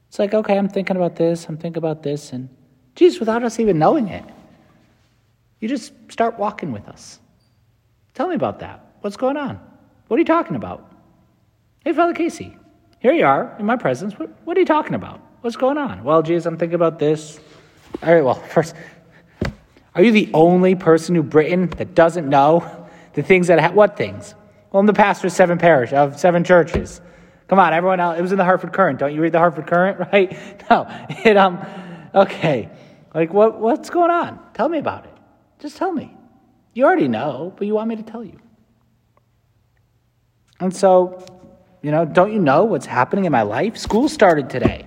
it's 0.10 0.20
like, 0.20 0.34
okay, 0.34 0.58
I'm 0.58 0.68
thinking 0.68 0.98
about 0.98 1.16
this, 1.16 1.48
I'm 1.48 1.58
thinking 1.58 1.78
about 1.78 2.04
this, 2.04 2.34
and 2.34 2.50
Jesus, 2.96 3.20
without 3.20 3.44
us 3.44 3.60
even 3.60 3.80
knowing 3.80 4.10
it, 4.10 4.26
you 5.60 5.70
just 5.70 5.94
start 6.10 6.38
walking 6.38 6.72
with 6.72 6.88
us. 6.88 7.20
Tell 8.14 8.28
me 8.28 8.36
about 8.36 8.60
that. 8.60 8.84
What's 9.02 9.18
going 9.18 9.38
on? 9.38 9.60
What 10.08 10.18
are 10.18 10.20
you 10.20 10.26
talking 10.26 10.56
about? 10.56 10.92
Hey, 11.84 11.94
Father 11.94 12.14
Casey, 12.14 12.58
here 13.00 13.14
you 13.14 13.26
are 13.26 13.56
in 13.60 13.66
my 13.66 13.76
presence. 13.76 14.18
What, 14.18 14.30
what 14.46 14.58
are 14.58 14.60
you 14.60 14.66
talking 14.66 14.96
about? 14.96 15.22
What's 15.42 15.56
going 15.56 15.78
on? 15.78 16.04
Well, 16.04 16.22
Jesus, 16.22 16.46
I'm 16.46 16.58
thinking 16.58 16.76
about 16.76 17.00
this. 17.00 17.40
All 18.02 18.14
right, 18.14 18.24
well, 18.24 18.34
first, 18.54 18.76
are 19.98 20.04
you 20.04 20.12
the 20.12 20.30
only 20.36 20.76
person 20.76 21.16
in 21.16 21.28
Britain 21.28 21.70
that 21.72 21.96
doesn't 21.96 22.30
know 22.30 22.88
the 23.14 23.24
things 23.24 23.48
that, 23.48 23.60
ha- 23.60 23.72
what 23.72 23.98
things? 23.98 24.36
Well, 24.72 24.80
I'm 24.80 24.86
the 24.86 24.94
pastor 24.94 25.26
of 25.26 25.34
seven 25.34 25.58
parish, 25.58 25.92
of 25.92 26.20
seven 26.20 26.44
churches. 26.44 27.02
Come 27.48 27.58
on, 27.58 27.74
everyone 27.74 28.00
else, 28.00 28.20
it 28.20 28.22
was 28.22 28.32
in 28.32 28.38
the 28.38 28.44
Hartford 28.44 28.74
Courant. 28.74 29.00
Don't 29.00 29.16
you 29.16 29.22
read 29.22 29.32
the 29.32 29.40
Hartford 29.40 29.66
Courant, 29.66 30.00
right? 30.14 30.38
No, 30.70 30.86
it, 31.26 31.36
um, 31.36 31.66
okay. 32.14 32.70
Like, 33.16 33.34
what, 33.34 33.60
what's 33.60 33.90
going 33.90 34.12
on? 34.12 34.40
Tell 34.54 34.70
me 34.70 34.78
about 34.78 35.06
it. 35.06 35.14
Just 35.58 35.78
tell 35.78 35.92
me. 35.92 36.16
You 36.76 36.86
already 36.86 37.08
know, 37.08 37.52
but 37.58 37.66
you 37.66 37.74
want 37.74 37.90
me 37.90 37.96
to 37.96 38.04
tell 38.04 38.24
you. 38.24 38.40
And 40.60 40.76
so, 40.76 41.26
you 41.82 41.90
know, 41.90 42.06
don't 42.06 42.32
you 42.32 42.40
know 42.40 42.66
what's 42.66 42.86
happening 42.86 43.26
in 43.26 43.32
my 43.32 43.42
life? 43.42 43.78
School 43.78 44.10
started 44.10 44.52
today, 44.52 44.86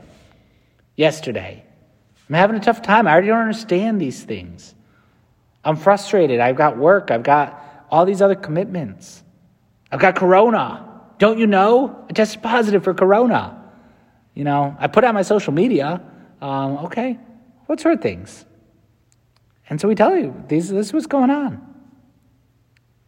yesterday. 0.95 1.65
I'm 2.29 2.35
having 2.37 2.55
a 2.55 2.61
tough 2.61 2.81
time. 2.81 3.09
I 3.09 3.11
already 3.11 3.27
don't 3.27 3.41
understand 3.41 4.01
these 4.01 4.23
things. 4.23 4.77
I'm 5.65 5.77
frustrated. 5.77 6.41
I've 6.41 6.57
got 6.57 6.79
work. 6.79 7.11
I've 7.11 7.23
got 7.23 7.87
all 7.91 8.05
these 8.05 8.23
other 8.23 8.35
commitments. 8.35 9.23
I've 9.93 10.01
got 10.01 10.17
corona. 10.17 10.87
Don't 11.19 11.39
you 11.39 11.47
know? 11.47 12.05
I 12.09 12.13
tested 12.13 12.43
positive 12.43 12.85
for 12.85 12.95
corona. 12.95 13.57
You 14.35 14.45
know, 14.45 14.77
I 14.79 14.87
put 14.87 15.05
out 15.05 15.13
my 15.15 15.23
social 15.23 15.53
media. 15.53 16.01
Um, 16.41 16.79
okay, 16.87 17.19
what 17.67 17.81
sort 17.81 17.95
of 17.95 18.01
things? 18.01 18.45
And 19.69 19.81
so 19.81 19.87
we 19.87 19.95
tell 19.95 20.17
you, 20.17 20.35
this, 20.49 20.69
this 20.69 20.87
is 20.87 20.93
what's 20.93 21.07
going 21.07 21.31
on. 21.31 21.61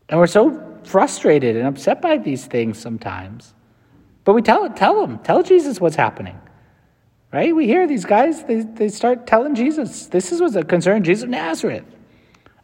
And 0.08 0.20
we're 0.20 0.26
so 0.26 0.78
frustrated 0.84 1.56
and 1.56 1.66
upset 1.66 2.02
by 2.02 2.18
these 2.18 2.44
things 2.44 2.78
sometimes. 2.78 3.54
But 4.24 4.34
we 4.34 4.42
tell 4.42 4.68
tell 4.70 5.00
them, 5.00 5.18
tell 5.20 5.42
Jesus 5.42 5.80
what's 5.80 5.96
happening. 5.96 6.38
Right? 7.32 7.56
We 7.56 7.66
hear 7.66 7.86
these 7.86 8.04
guys, 8.04 8.44
they, 8.44 8.60
they 8.60 8.88
start 8.88 9.26
telling 9.26 9.54
Jesus, 9.54 10.06
this 10.06 10.32
is 10.32 10.40
what's 10.40 10.54
a 10.54 10.62
concern 10.62 11.02
Jesus 11.02 11.24
of 11.24 11.30
Nazareth. 11.30 11.84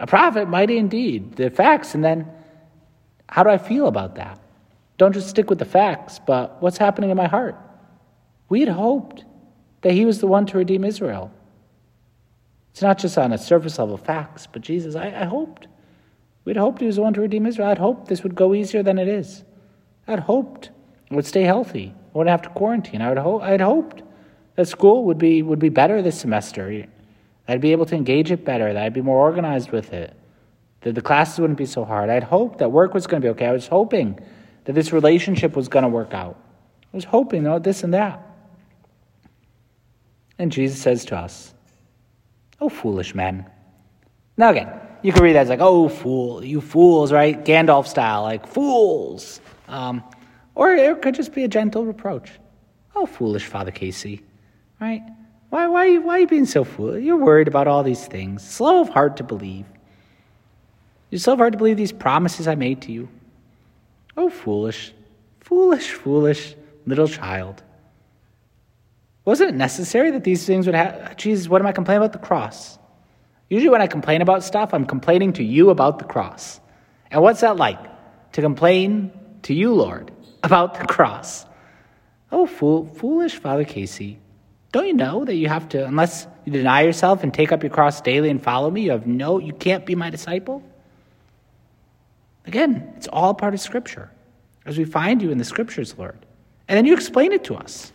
A 0.01 0.07
prophet, 0.07 0.49
mighty 0.49 0.79
indeed. 0.79 1.37
The 1.37 1.51
facts, 1.51 1.95
and 1.95 2.05
then 2.05 2.31
how 3.29 3.43
do 3.43 3.51
I 3.51 3.59
feel 3.59 3.87
about 3.87 4.15
that? 4.17 4.39
Don't 4.97 5.13
just 5.13 5.29
stick 5.29 5.49
with 5.51 5.59
the 5.59 5.65
facts, 5.65 6.19
but 6.19 6.61
what's 6.61 6.79
happening 6.79 7.11
in 7.11 7.17
my 7.17 7.27
heart? 7.27 7.57
We 8.49 8.61
had 8.61 8.69
hoped 8.69 9.25
that 9.83 9.93
he 9.93 10.05
was 10.05 10.21
the 10.21 10.27
one 10.27 10.47
to 10.47 10.59
redeem 10.59 10.85
Israel. 10.85 11.33
It's 12.73 12.83
not 12.83 12.99
just 12.99 13.19
on 13.19 13.33
a 13.33 13.39
surface 13.39 13.79
level 13.79 13.97
facts, 13.97 14.47
but 14.47 14.63
Jesus, 14.63 14.95
I, 14.95 15.09
I 15.09 15.25
hoped. 15.25 15.67
We'd 16.45 16.57
hoped 16.57 16.81
he 16.81 16.87
was 16.87 16.97
the 16.97 17.03
one 17.03 17.13
to 17.15 17.21
redeem 17.21 17.47
Israel. 17.47 17.69
I'd 17.69 17.79
hoped 17.79 18.09
this 18.09 18.23
would 18.23 18.35
go 18.35 18.55
easier 18.55 18.83
than 18.83 18.99
it 18.99 19.09
is. 19.09 19.45
I'd 20.07 20.21
hoped 20.21 20.71
I 21.11 21.15
would 21.15 21.27
stay 21.27 21.43
healthy. 21.43 21.95
I 22.15 22.19
wouldn't 22.19 22.31
have 22.31 22.43
to 22.43 22.49
quarantine. 22.51 23.03
I 23.03 23.09
would 23.09 23.19
ho- 23.19 23.41
I'd 23.41 23.61
hoped 23.61 24.03
that 24.57 24.67
school 24.67 25.05
would 25.05 25.19
be 25.19 25.43
would 25.43 25.59
be 25.59 25.69
better 25.69 26.03
this 26.03 26.19
semester. 26.19 26.87
I'd 27.49 27.61
be 27.61 27.73
able 27.73 27.87
to 27.87 27.97
engage 27.97 28.31
it 28.31 28.45
better. 28.45 28.73
That 28.73 28.85
I'd 28.85 28.93
be 28.93 29.01
more 29.01 29.19
organized 29.19 29.71
with 29.71 29.93
it. 29.93 30.15
That 30.83 30.95
the 30.95 31.03
classes 31.03 31.41
wouldn't 31.41 31.59
be 31.59 31.67
so 31.67 31.85
hard. 31.85 32.11
I'd 32.11 32.23
hoped 32.23 32.59
that 32.59 32.71
work 32.71 32.95
was 32.95 33.07
going 33.07 33.23
to 33.23 33.27
be 33.27 33.31
okay. 33.31 33.47
I 33.47 33.53
was 33.53 33.67
hoping 33.67 34.21
that 34.65 34.75
this 34.75 34.93
relationship 34.93 35.57
was 35.57 35.69
going 35.69 35.83
to 35.83 35.89
work 35.89 36.15
out. 36.15 36.39
I 36.93 36.97
was 36.97 37.05
hoping, 37.05 37.43
you 37.43 37.49
know, 37.49 37.59
this 37.59 37.83
and 37.83 37.95
that. 37.95 38.25
And 40.39 40.53
Jesus 40.53 40.81
says 40.81 41.07
to 41.07 41.17
us, 41.17 41.55
Oh, 42.61 42.69
foolish 42.69 43.15
men. 43.15 43.47
Now, 44.37 44.51
again, 44.51 44.69
you 45.03 45.13
can 45.13 45.23
read 45.23 45.35
that 45.35 45.43
as 45.43 45.49
like, 45.49 45.61
oh, 45.61 45.89
fool, 45.89 46.45
you 46.45 46.61
fools, 46.61 47.13
right? 47.13 47.45
Gandalf 47.45 47.87
style, 47.87 48.23
like, 48.23 48.47
fools. 48.47 49.41
Um, 49.69 50.03
or 50.55 50.73
it 50.73 51.03
could 51.03 51.15
just 51.15 51.33
be 51.33 51.45
a 51.45 51.49
gentle 51.49 51.87
reproach. 51.87 52.31
Oh, 52.97 53.07
foolish 53.07 53.47
Father 53.47 53.71
Casey, 53.71 54.23
right? 54.81 55.03
Why, 55.51 55.67
why, 55.67 55.97
why 55.99 56.17
are 56.17 56.19
you 56.21 56.27
being 56.27 56.47
so 56.47 56.65
foolish? 56.65 57.05
You're 57.05 57.17
worried 57.17 57.49
about 57.49 57.67
all 57.67 57.83
these 57.83 58.07
things, 58.07 58.47
slow 58.47 58.81
of 58.81 58.91
heart 58.91 59.17
to 59.17 59.25
believe. 59.25 59.67
You're 61.11 61.19
so 61.19 61.37
hard 61.37 61.53
to 61.53 61.59
believe 61.59 61.77
these 61.77 61.93
promises 61.93 62.47
I 62.47 62.55
made 62.55 62.83
to 62.83 62.93
you. 62.93 63.09
Oh, 64.17 64.29
foolish, 64.29 64.93
foolish, 65.41 65.91
foolish 65.91 66.55
little 66.87 67.09
child. 67.09 67.63
Wasn't 69.25 69.51
it 69.51 69.55
necessary 69.55 70.11
that 70.11 70.25
these 70.25 70.45
things 70.45 70.67
would 70.67 70.75
happen? 70.75 71.17
Jesus, 71.17 71.49
what 71.49 71.61
am 71.61 71.67
I 71.67 71.73
complaining 71.73 72.03
about? 72.03 72.13
The 72.13 72.27
cross. 72.27 72.79
Usually, 73.49 73.71
when 73.71 73.81
I 73.81 73.87
complain 73.87 74.21
about 74.21 74.43
stuff, 74.43 74.75
I'm 74.75 74.85
complaining 74.85 75.33
to 75.35 75.45
you 75.45 75.71
about 75.71 75.99
the 75.99 76.05
cross. 76.05 76.61
And 77.11 77.23
what's 77.23 77.41
that 77.41 77.57
like? 77.57 77.79
To 78.33 78.43
complain 78.43 79.13
to 79.43 79.55
you, 79.55 79.73
Lord, 79.73 80.11
about 80.43 80.79
the 80.79 80.87
cross. 80.87 81.47
Oh, 82.31 82.45
fool, 82.45 82.87
foolish 82.87 83.37
Father 83.37 83.65
Casey. 83.65 84.19
Don't 84.71 84.87
you 84.87 84.93
know 84.93 85.25
that 85.25 85.35
you 85.35 85.49
have 85.49 85.69
to, 85.71 85.87
unless 85.87 86.27
you 86.45 86.53
deny 86.53 86.83
yourself 86.83 87.23
and 87.23 87.33
take 87.33 87.53
up 87.53 87.63
your 87.63 87.71
cross 87.71 88.01
daily 88.01 88.29
and 88.29 88.43
follow 88.43 88.71
me, 88.71 88.83
you 88.83 88.91
have 88.91 89.07
no, 89.07 89.39
you 89.39 89.53
can't 89.53 89.87
be 89.87 89.95
my 89.95 90.11
disciple? 90.11 90.63
Again, 92.47 92.93
it's 92.97 93.09
all 93.09 93.35
part 93.35 93.55
of 93.55 93.61
Scripture, 93.61 94.11
as 94.67 94.77
we 94.77 94.85
find 94.85 95.23
you 95.23 95.31
in 95.31 95.39
the 95.39 95.45
Scriptures, 95.45 95.95
Lord. 95.97 96.19
And 96.69 96.77
then 96.77 96.85
you 96.85 96.95
explain 96.95 97.33
it 97.33 97.45
to 97.45 97.55
us. 97.55 97.93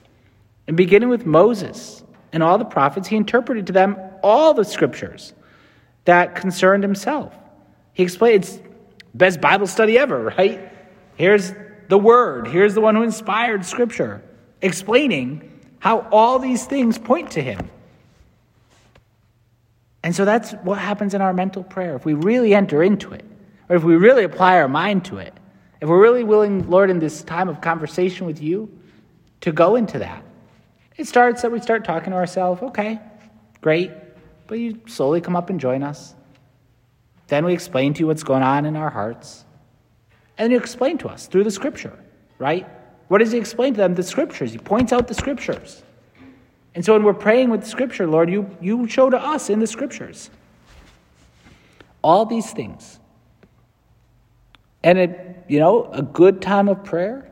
And 0.68 0.76
beginning 0.76 1.10
with 1.10 1.26
Moses 1.26 2.04
and 2.32 2.42
all 2.42 2.58
the 2.58 2.66
prophets, 2.66 3.08
he 3.08 3.16
interpreted 3.16 3.68
to 3.68 3.74
them 3.74 3.98
all 4.24 4.54
the 4.54 4.64
scriptures 4.64 5.34
that 6.06 6.36
concerned 6.36 6.84
himself. 6.84 7.34
He 7.94 8.04
explained 8.04 8.44
it's 8.44 8.60
best 9.14 9.40
Bible 9.40 9.68
study 9.68 10.00
ever, 10.00 10.24
right? 10.38 10.72
Here's 11.16 11.54
the 11.90 11.98
word, 11.98 12.48
here's 12.48 12.74
the 12.74 12.82
one 12.82 12.96
who 12.96 13.04
inspired 13.04 13.66
scripture, 13.66 14.24
explaining 14.62 15.53
how 15.84 16.08
all 16.14 16.40
these 16.40 16.66
things 16.66 16.98
point 16.98 17.32
to 17.32 17.42
him. 17.42 17.70
And 20.02 20.16
so 20.16 20.24
that's 20.24 20.54
what 20.64 20.80
happens 20.80 21.14
in 21.14 21.20
our 21.20 21.34
mental 21.34 21.62
prayer. 21.62 21.98
If 21.98 22.06
we 22.06 22.14
really 22.14 22.56
enter 22.56 22.82
into 22.82 23.12
it, 23.12 23.26
or 23.68 23.76
if 23.76 23.84
we 23.84 23.98
really 23.98 24.24
apply 24.24 24.62
our 24.62 24.70
mind 24.70 25.04
to 25.06 25.18
it, 25.18 25.34
if 25.82 25.90
we're 25.90 26.02
really 26.02 26.24
willing, 26.24 26.70
Lord, 26.70 26.90
in 26.90 27.00
this 27.00 27.22
time 27.22 27.50
of 27.50 27.60
conversation 27.60 28.26
with 28.26 28.42
you, 28.42 28.72
to 29.42 29.52
go 29.52 29.76
into 29.76 30.00
that, 30.00 30.24
it 30.96 31.06
starts 31.06 31.42
that 31.42 31.52
we 31.52 31.60
start 31.60 31.84
talking 31.84 32.12
to 32.12 32.16
ourselves, 32.16 32.62
okay, 32.64 33.02
great, 33.60 33.92
but 34.48 34.60
you 34.60 34.80
slowly 34.88 35.20
come 35.20 35.36
up 35.36 35.50
and 35.50 35.60
join 35.60 35.84
us. 35.84 36.16
Then 37.28 37.44
we 37.44 37.52
explain 37.52 37.94
to 37.96 38.00
you 38.00 38.08
what's 38.08 38.24
going 38.24 38.44
on 38.44 38.66
in 38.66 38.78
our 38.78 38.90
hearts. 38.90 39.44
And 40.38 40.50
you 40.50 40.58
explain 40.58 40.98
to 41.00 41.10
us 41.10 41.28
through 41.28 41.44
the 41.44 41.52
scripture, 41.52 42.00
right? 42.40 42.70
What 43.08 43.20
does 43.20 43.32
he 43.32 43.38
explain 43.38 43.74
to 43.74 43.78
them? 43.78 43.96
The 43.96 44.04
scriptures. 44.04 44.52
He 44.52 44.58
points 44.58 44.94
out 44.94 45.08
the 45.08 45.14
scriptures. 45.14 45.84
And 46.76 46.84
so 46.84 46.94
when 46.94 47.04
we're 47.04 47.14
praying 47.14 47.50
with 47.50 47.62
the 47.62 47.68
scripture, 47.68 48.08
Lord, 48.08 48.30
you, 48.30 48.50
you 48.62 48.88
show 48.88 49.10
to 49.10 49.18
us 49.18 49.50
in 49.50 49.60
the 49.60 49.68
scriptures 49.68 50.30
all 52.04 52.26
these 52.26 52.52
things. 52.52 53.00
And 54.84 54.98
it, 54.98 55.46
you 55.48 55.60
know, 55.60 55.90
a 55.92 56.02
good 56.02 56.42
time 56.42 56.68
of 56.68 56.84
prayer. 56.84 57.30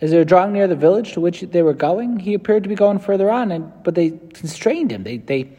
As 0.00 0.10
they 0.10 0.18
were 0.18 0.24
drawing 0.24 0.52
near 0.52 0.68
the 0.68 0.76
village 0.76 1.12
to 1.14 1.20
which 1.20 1.40
they 1.40 1.62
were 1.62 1.74
going, 1.74 2.18
he 2.18 2.34
appeared 2.34 2.62
to 2.64 2.68
be 2.68 2.74
going 2.74 2.98
further 2.98 3.30
on, 3.30 3.50
and, 3.50 3.72
but 3.82 3.94
they 3.94 4.10
constrained 4.34 4.90
him. 4.92 5.02
They, 5.02 5.18
they 5.18 5.50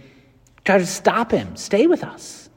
tried 0.64 0.80
to 0.80 0.86
stop 0.86 1.32
him. 1.32 1.56
Stay 1.56 1.88
with 1.88 2.04
us. 2.04 2.50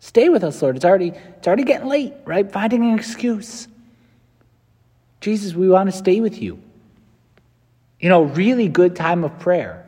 Stay 0.00 0.28
with 0.30 0.42
us, 0.42 0.62
Lord. 0.62 0.76
It's 0.76 0.84
already, 0.84 1.08
it's 1.08 1.46
already 1.46 1.64
getting 1.64 1.88
late, 1.88 2.14
right? 2.24 2.50
Finding 2.50 2.84
an 2.84 2.98
excuse. 2.98 3.68
Jesus, 5.20 5.54
we 5.54 5.68
want 5.68 5.90
to 5.90 5.96
stay 5.96 6.20
with 6.20 6.40
you. 6.40 6.60
You 8.00 8.08
know, 8.08 8.22
really 8.22 8.68
good 8.68 8.94
time 8.94 9.24
of 9.24 9.38
prayer. 9.38 9.84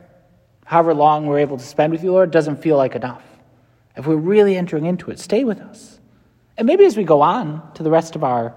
However 0.65 0.93
long 0.93 1.25
we're 1.25 1.39
able 1.39 1.57
to 1.57 1.63
spend 1.63 1.93
with 1.93 2.03
you, 2.03 2.11
Lord, 2.11 2.31
doesn't 2.31 2.61
feel 2.61 2.77
like 2.77 2.95
enough. 2.95 3.23
If 3.95 4.07
we're 4.07 4.15
really 4.15 4.55
entering 4.55 4.85
into 4.85 5.11
it, 5.11 5.19
stay 5.19 5.43
with 5.43 5.59
us. 5.59 5.99
And 6.57 6.65
maybe 6.65 6.85
as 6.85 6.97
we 6.97 7.03
go 7.03 7.21
on 7.21 7.73
to 7.73 7.83
the 7.83 7.89
rest 7.89 8.15
of 8.15 8.23
our 8.23 8.55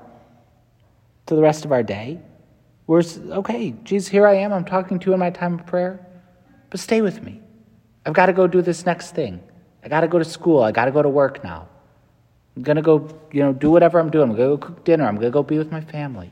to 1.27 1.35
the 1.35 1.41
rest 1.41 1.65
of 1.65 1.73
our 1.73 1.83
day, 1.83 2.21
we're 2.87 3.03
okay, 3.31 3.75
Jesus, 3.83 4.11
here 4.11 4.27
I 4.27 4.35
am, 4.35 4.53
I'm 4.53 4.65
talking 4.65 4.99
to 4.99 5.07
you 5.07 5.15
in 5.15 5.21
my 5.21 5.31
time 5.31 5.55
of 5.55 5.67
prayer, 5.67 6.05
but 6.69 6.79
stay 6.81 7.01
with 7.01 7.23
me. 7.23 7.41
I've 8.05 8.13
got 8.13 8.27
to 8.27 8.35
go 8.35 8.47
do 8.47 8.61
this 8.61 8.85
next 8.85 9.13
thing. 9.15 9.41
I 9.83 9.89
got 9.89 10.01
to 10.01 10.09
go 10.09 10.19
to 10.19 10.25
school. 10.25 10.63
I 10.63 10.73
got 10.73 10.85
to 10.85 10.91
go 10.91 11.03
to 11.03 11.09
work 11.09 11.43
now. 11.43 11.69
I'm 12.57 12.63
going 12.63 12.77
to 12.77 12.83
go, 12.83 13.09
you 13.33 13.41
know, 13.43 13.53
do 13.53 13.71
whatever 13.71 13.99
I'm 13.99 14.11
doing. 14.11 14.31
I'm 14.31 14.37
going 14.37 14.51
to 14.51 14.57
go 14.57 14.67
cook 14.67 14.85
dinner. 14.85 15.07
I'm 15.07 15.17
going 15.17 15.27
to 15.27 15.31
go 15.31 15.43
be 15.43 15.59
with 15.59 15.73
my 15.73 15.81
family. 15.81 16.31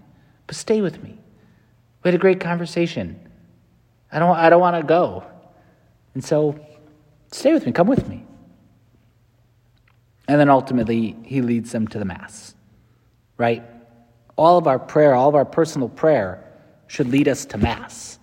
But 0.52 0.56
stay 0.58 0.82
with 0.82 1.02
me. 1.02 1.18
We 2.02 2.08
had 2.08 2.14
a 2.14 2.18
great 2.18 2.38
conversation. 2.38 3.18
I 4.12 4.18
don't, 4.18 4.36
I 4.36 4.50
don't 4.50 4.60
want 4.60 4.76
to 4.76 4.86
go. 4.86 5.24
And 6.12 6.22
so 6.22 6.60
stay 7.30 7.54
with 7.54 7.64
me. 7.64 7.72
Come 7.72 7.86
with 7.86 8.06
me. 8.06 8.26
And 10.28 10.38
then 10.38 10.50
ultimately, 10.50 11.16
he 11.24 11.40
leads 11.40 11.72
them 11.72 11.88
to 11.88 11.98
the 11.98 12.04
Mass, 12.04 12.54
right? 13.38 13.62
All 14.36 14.58
of 14.58 14.66
our 14.66 14.78
prayer, 14.78 15.14
all 15.14 15.30
of 15.30 15.34
our 15.34 15.46
personal 15.46 15.88
prayer 15.88 16.44
should 16.86 17.08
lead 17.08 17.28
us 17.28 17.46
to 17.46 17.56
Mass, 17.56 18.18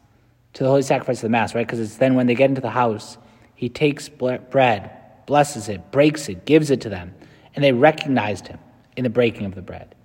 to 0.53 0.63
the 0.63 0.69
Holy 0.69 0.83
Sacrifice 0.83 1.17
of 1.17 1.23
the 1.23 1.29
Mass, 1.29 1.55
right? 1.55 1.65
Because 1.65 1.79
it's 1.79 1.97
then 1.97 2.13
when 2.13 2.27
they 2.27 2.35
get 2.35 2.51
into 2.51 2.61
the 2.61 2.69
house, 2.69 3.17
he 3.55 3.69
takes 3.69 4.07
bread, 4.07 5.25
blesses 5.25 5.67
it, 5.67 5.89
breaks 5.89 6.29
it, 6.29 6.45
gives 6.45 6.69
it 6.69 6.81
to 6.81 6.89
them, 6.89 7.11
and 7.55 7.63
they 7.63 7.71
recognized 7.71 8.45
him 8.45 8.59
in 8.95 9.03
the 9.03 9.09
breaking 9.09 9.47
of 9.47 9.55
the 9.55 9.63
bread. 9.63 9.95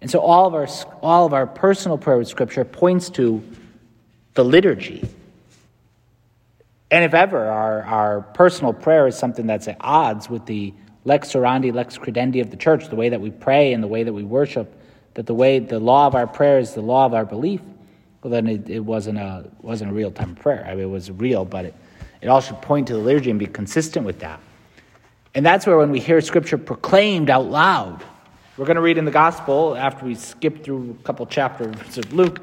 And 0.00 0.10
so 0.10 0.20
all 0.20 0.46
of 0.46 0.54
our, 0.54 0.68
all 1.02 1.26
of 1.26 1.34
our 1.34 1.46
personal 1.46 1.98
prayer 1.98 2.18
with 2.18 2.28
Scripture 2.28 2.64
points 2.64 3.10
to 3.10 3.42
the 4.34 4.44
liturgy. 4.44 5.06
And 6.90 7.04
if 7.04 7.14
ever 7.14 7.46
our, 7.46 7.82
our 7.82 8.20
personal 8.22 8.72
prayer 8.72 9.06
is 9.06 9.16
something 9.16 9.46
that's 9.46 9.68
at 9.68 9.76
odds 9.80 10.28
with 10.28 10.46
the 10.46 10.74
lex 11.04 11.32
orandi, 11.32 11.72
lex 11.72 11.98
credendi 11.98 12.40
of 12.40 12.50
the 12.50 12.56
church, 12.56 12.88
the 12.88 12.96
way 12.96 13.10
that 13.10 13.20
we 13.20 13.30
pray 13.30 13.72
and 13.72 13.82
the 13.82 13.88
way 13.88 14.02
that 14.02 14.12
we 14.12 14.24
worship, 14.24 14.74
that 15.14 15.26
the 15.26 15.34
way 15.34 15.58
the 15.58 15.78
law 15.78 16.06
of 16.06 16.14
our 16.14 16.26
prayer 16.26 16.58
is 16.58 16.74
the 16.74 16.80
law 16.80 17.06
of 17.06 17.14
our 17.14 17.24
belief, 17.24 17.60
well, 18.22 18.30
then 18.30 18.46
it, 18.46 18.68
it 18.68 18.80
wasn't, 18.80 19.18
a, 19.18 19.48
wasn't 19.62 19.90
a 19.90 19.94
real 19.94 20.10
time 20.10 20.34
prayer. 20.34 20.64
I 20.66 20.74
mean, 20.74 20.84
it 20.84 20.90
was 20.90 21.10
real, 21.10 21.44
but 21.44 21.66
it, 21.66 21.74
it 22.20 22.28
all 22.28 22.40
should 22.40 22.60
point 22.60 22.88
to 22.88 22.94
the 22.94 22.98
liturgy 22.98 23.30
and 23.30 23.38
be 23.38 23.46
consistent 23.46 24.04
with 24.04 24.20
that. 24.20 24.40
And 25.34 25.46
that's 25.46 25.66
where 25.66 25.78
when 25.78 25.90
we 25.90 26.00
hear 26.00 26.20
Scripture 26.20 26.58
proclaimed 26.58 27.30
out 27.30 27.46
loud, 27.46 28.02
we're 28.60 28.66
going 28.66 28.76
to 28.76 28.82
read 28.82 28.98
in 28.98 29.06
the 29.06 29.10
Gospel 29.10 29.74
after 29.74 30.04
we 30.04 30.14
skip 30.14 30.62
through 30.62 30.94
a 31.00 31.02
couple 31.02 31.24
chapters 31.24 31.96
of 31.96 32.12
Luke, 32.12 32.42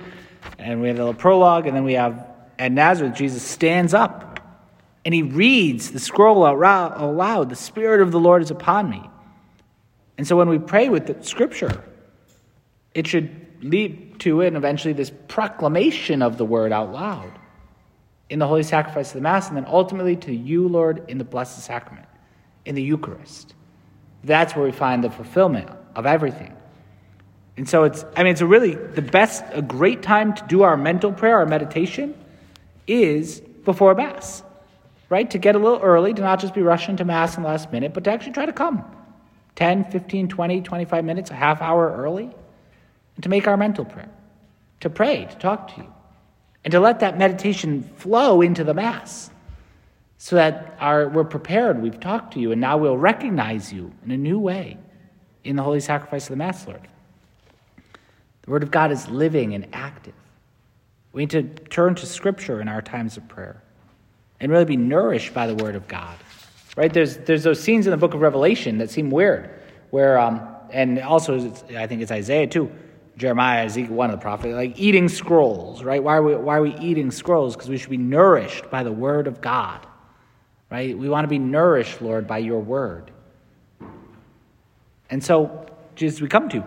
and 0.57 0.81
we 0.81 0.87
have 0.87 0.97
a 0.97 0.99
little 0.99 1.13
prologue, 1.13 1.67
and 1.67 1.77
then 1.77 1.83
we 1.83 1.93
have 1.93 2.25
at 2.57 2.71
Nazareth, 2.71 3.13
Jesus 3.13 3.43
stands 3.43 3.93
up 3.93 4.39
and 5.05 5.13
he 5.13 5.21
reads 5.21 5.91
the 5.91 5.99
scroll 5.99 6.43
out 6.43 6.57
loud. 6.57 7.49
The 7.51 7.55
Spirit 7.55 8.01
of 8.01 8.11
the 8.11 8.19
Lord 8.19 8.41
is 8.41 8.49
upon 8.49 8.89
me. 8.89 9.07
And 10.17 10.27
so 10.27 10.35
when 10.35 10.49
we 10.49 10.57
pray 10.57 10.89
with 10.89 11.05
the 11.05 11.23
Scripture, 11.23 11.83
it 12.95 13.05
should 13.05 13.29
lead 13.61 14.19
to 14.21 14.41
it 14.41 14.47
and 14.47 14.57
eventually 14.57 14.95
this 14.95 15.11
proclamation 15.27 16.23
of 16.23 16.39
the 16.39 16.45
word 16.45 16.71
out 16.71 16.91
loud 16.91 17.31
in 18.27 18.39
the 18.39 18.47
holy 18.47 18.63
sacrifice 18.63 19.09
of 19.09 19.13
the 19.13 19.21
Mass, 19.21 19.49
and 19.49 19.55
then 19.55 19.67
ultimately 19.67 20.15
to 20.15 20.33
you, 20.33 20.67
Lord, 20.67 21.07
in 21.09 21.19
the 21.19 21.23
Blessed 21.23 21.63
Sacrament, 21.63 22.07
in 22.65 22.73
the 22.73 22.81
Eucharist. 22.81 23.53
That's 24.23 24.55
where 24.55 24.65
we 24.65 24.71
find 24.71 25.03
the 25.03 25.11
fulfillment 25.11 25.69
of 25.97 26.05
everything. 26.05 26.55
And 27.57 27.67
so 27.67 27.83
it's, 27.83 28.05
I 28.15 28.23
mean, 28.23 28.31
it's 28.31 28.41
a 28.41 28.45
really, 28.45 28.75
the 28.75 29.01
best, 29.01 29.43
a 29.51 29.63
great 29.63 30.03
time 30.03 30.33
to 30.35 30.43
do 30.47 30.61
our 30.61 30.77
mental 30.77 31.11
prayer, 31.11 31.39
our 31.39 31.45
meditation, 31.47 32.15
is 32.85 33.41
before 33.65 33.95
Mass, 33.95 34.43
right? 35.09 35.29
To 35.31 35.39
get 35.39 35.55
a 35.55 35.59
little 35.59 35.79
early, 35.79 36.13
to 36.13 36.21
not 36.21 36.39
just 36.39 36.53
be 36.53 36.61
rushing 36.61 36.97
to 36.97 37.05
Mass 37.05 37.35
in 37.35 37.41
the 37.41 37.49
last 37.49 37.71
minute, 37.71 37.95
but 37.95 38.03
to 38.03 38.11
actually 38.11 38.33
try 38.33 38.45
to 38.45 38.53
come 38.53 38.85
10, 39.55 39.85
15, 39.85 40.27
20, 40.27 40.61
25 40.61 41.03
minutes, 41.03 41.31
a 41.31 41.33
half 41.33 41.61
hour 41.63 41.91
early, 41.97 42.29
and 43.15 43.23
to 43.23 43.27
make 43.27 43.47
our 43.47 43.57
mental 43.57 43.83
prayer, 43.83 44.11
to 44.81 44.91
pray, 44.91 45.25
to 45.25 45.35
talk 45.37 45.75
to 45.75 45.81
you, 45.81 45.93
and 46.63 46.71
to 46.71 46.79
let 46.79 46.99
that 46.99 47.17
meditation 47.17 47.81
flow 47.95 48.41
into 48.41 48.63
the 48.63 48.75
Mass 48.75 49.31
so 50.19 50.35
that 50.35 50.77
our, 50.79 51.09
we're 51.09 51.23
prepared, 51.23 51.81
we've 51.81 51.99
talked 51.99 52.33
to 52.33 52.39
you, 52.39 52.51
and 52.51 52.61
now 52.61 52.77
we'll 52.77 52.97
recognize 52.97 53.73
you 53.73 53.91
in 54.05 54.11
a 54.11 54.17
new 54.17 54.37
way 54.37 54.77
in 55.43 55.55
the 55.55 55.63
holy 55.63 55.79
sacrifice 55.79 56.25
of 56.25 56.29
the 56.29 56.35
Mass, 56.37 56.65
Lord. 56.67 56.81
The 58.43 58.51
Word 58.51 58.63
of 58.63 58.71
God 58.71 58.91
is 58.91 59.09
living 59.09 59.53
and 59.53 59.67
active. 59.73 60.13
We 61.11 61.23
need 61.23 61.29
to 61.31 61.43
turn 61.43 61.95
to 61.95 62.05
Scripture 62.05 62.61
in 62.61 62.67
our 62.67 62.81
times 62.81 63.17
of 63.17 63.27
prayer 63.27 63.61
and 64.39 64.51
really 64.51 64.65
be 64.65 64.77
nourished 64.77 65.33
by 65.33 65.47
the 65.47 65.55
Word 65.55 65.75
of 65.75 65.87
God. 65.87 66.15
Right? 66.75 66.93
There's, 66.93 67.17
there's 67.17 67.43
those 67.43 67.61
scenes 67.61 67.87
in 67.87 67.91
the 67.91 67.97
book 67.97 68.13
of 68.13 68.21
Revelation 68.21 68.77
that 68.77 68.89
seem 68.89 69.09
weird, 69.09 69.49
where, 69.89 70.19
um, 70.19 70.47
and 70.71 70.99
also 70.99 71.51
I 71.75 71.87
think 71.87 72.01
it's 72.01 72.11
Isaiah 72.11 72.47
too, 72.47 72.71
Jeremiah, 73.17 73.65
Ezekiel, 73.65 73.95
one 73.95 74.11
of 74.11 74.19
the 74.19 74.21
prophets, 74.21 74.53
like 74.53 74.79
eating 74.79 75.09
scrolls, 75.09 75.83
right? 75.83 76.03
Why 76.03 76.17
are 76.17 76.23
we, 76.23 76.35
why 76.35 76.57
are 76.57 76.61
we 76.61 76.75
eating 76.77 77.09
scrolls? 77.09 77.55
Because 77.55 77.69
we 77.69 77.77
should 77.77 77.89
be 77.89 77.97
nourished 77.97 78.69
by 78.69 78.83
the 78.83 78.91
Word 78.91 79.25
of 79.25 79.41
God, 79.41 79.85
right? 80.69 80.95
We 80.95 81.09
want 81.09 81.23
to 81.23 81.29
be 81.29 81.39
nourished, 81.39 82.01
Lord, 82.01 82.27
by 82.27 82.37
your 82.37 82.59
Word. 82.59 83.11
And 85.09 85.23
so, 85.23 85.65
Jesus, 85.95 86.21
we 86.21 86.27
come 86.27 86.49
to 86.49 86.57
you. 86.57 86.63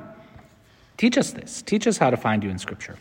teach 0.96 1.16
us 1.18 1.32
this. 1.32 1.62
Teach 1.62 1.86
us 1.86 1.98
how 1.98 2.10
to 2.10 2.16
find 2.16 2.42
you 2.42 2.50
in 2.50 2.58
Scripture. 2.58 2.96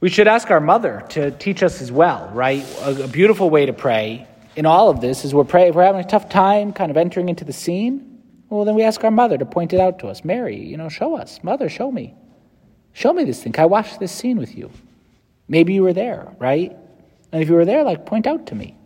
We 0.00 0.08
should 0.08 0.26
ask 0.26 0.50
our 0.50 0.60
mother 0.60 1.04
to 1.10 1.30
teach 1.30 1.62
us 1.62 1.80
as 1.80 1.92
well, 1.92 2.30
right? 2.34 2.64
A, 2.80 3.04
a 3.04 3.08
beautiful 3.08 3.50
way 3.50 3.66
to 3.66 3.72
pray 3.72 4.26
in 4.56 4.66
all 4.66 4.90
of 4.90 5.00
this 5.00 5.24
is 5.24 5.34
we're 5.34 5.44
praying, 5.44 5.70
if 5.70 5.74
we're 5.74 5.84
having 5.84 6.00
a 6.00 6.08
tough 6.08 6.28
time 6.28 6.72
kind 6.72 6.90
of 6.90 6.96
entering 6.96 7.28
into 7.28 7.44
the 7.44 7.52
scene, 7.52 8.22
well, 8.50 8.64
then 8.64 8.74
we 8.74 8.82
ask 8.82 9.02
our 9.02 9.10
mother 9.10 9.38
to 9.38 9.46
point 9.46 9.72
it 9.72 9.80
out 9.80 10.00
to 10.00 10.08
us. 10.08 10.24
Mary, 10.24 10.60
you 10.60 10.76
know, 10.76 10.88
show 10.88 11.16
us. 11.16 11.42
Mother, 11.42 11.68
show 11.68 11.90
me. 11.90 12.14
Show 12.92 13.12
me 13.12 13.24
this 13.24 13.42
thing. 13.42 13.52
Can 13.52 13.62
I 13.62 13.66
watch 13.66 13.98
this 13.98 14.12
scene 14.12 14.36
with 14.36 14.56
you? 14.56 14.70
Maybe 15.48 15.72
you 15.72 15.82
were 15.82 15.94
there, 15.94 16.34
right? 16.38 16.76
And 17.32 17.42
if 17.42 17.48
you 17.48 17.54
were 17.54 17.64
there, 17.64 17.82
like, 17.82 18.04
point 18.04 18.26
out 18.26 18.48
to 18.48 18.54
me. 18.54 18.76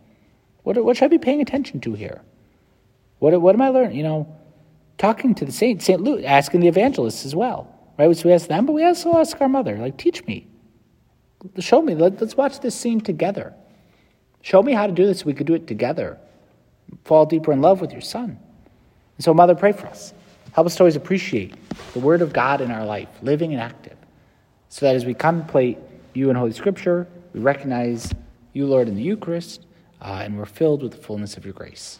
What, 0.63 0.81
what 0.83 0.95
should 0.95 1.05
I 1.05 1.09
be 1.09 1.17
paying 1.17 1.41
attention 1.41 1.81
to 1.81 1.93
here? 1.93 2.21
What, 3.19 3.39
what 3.41 3.55
am 3.55 3.61
I 3.61 3.69
learning? 3.69 3.97
You 3.97 4.03
know, 4.03 4.36
talking 4.97 5.35
to 5.35 5.45
the 5.45 5.51
saint, 5.51 5.81
St. 5.81 6.01
Luke, 6.01 6.23
asking 6.23 6.61
the 6.61 6.67
evangelists 6.67 7.25
as 7.25 7.35
well, 7.35 7.73
right? 7.97 8.15
So 8.15 8.29
we 8.29 8.33
ask 8.33 8.47
them, 8.47 8.65
but 8.65 8.73
we 8.73 8.83
also 8.83 9.17
ask 9.17 9.39
our 9.41 9.49
mother, 9.49 9.77
like, 9.77 9.97
teach 9.97 10.25
me. 10.25 10.47
Show 11.59 11.81
me. 11.81 11.93
Let, 11.95 12.21
us 12.21 12.35
watch 12.35 12.59
this 12.59 12.75
scene 12.75 12.99
together. 12.99 13.53
Show 14.41 14.63
me 14.63 14.73
how 14.73 14.87
to 14.87 14.93
do 14.93 15.05
this. 15.05 15.23
We 15.23 15.33
could 15.33 15.47
do 15.47 15.53
it 15.53 15.67
together. 15.67 16.17
Fall 17.05 17.25
deeper 17.25 17.51
in 17.51 17.61
love 17.61 17.81
with 17.81 17.91
your 17.91 18.01
son. 18.01 18.39
And 19.17 19.23
so, 19.23 19.33
Mother, 19.33 19.55
pray 19.55 19.71
for 19.71 19.87
us. 19.87 20.13
Help 20.53 20.67
us 20.67 20.75
to 20.75 20.83
always 20.83 20.95
appreciate 20.95 21.53
the 21.93 21.99
Word 21.99 22.21
of 22.21 22.33
God 22.33 22.61
in 22.61 22.71
our 22.71 22.85
life, 22.85 23.09
living 23.21 23.53
and 23.53 23.61
active, 23.61 23.97
so 24.69 24.85
that 24.85 24.95
as 24.95 25.05
we 25.05 25.13
contemplate 25.13 25.77
you 26.13 26.29
in 26.29 26.35
Holy 26.35 26.51
Scripture, 26.51 27.07
we 27.33 27.39
recognize 27.39 28.11
you, 28.53 28.65
Lord, 28.65 28.87
in 28.87 28.95
the 28.95 29.03
Eucharist, 29.03 29.67
uh, 30.01 30.21
and 30.23 30.37
we're 30.37 30.45
filled 30.45 30.81
with 30.81 30.93
the 30.93 30.97
fullness 30.97 31.37
of 31.37 31.45
your 31.45 31.53
grace. 31.53 31.99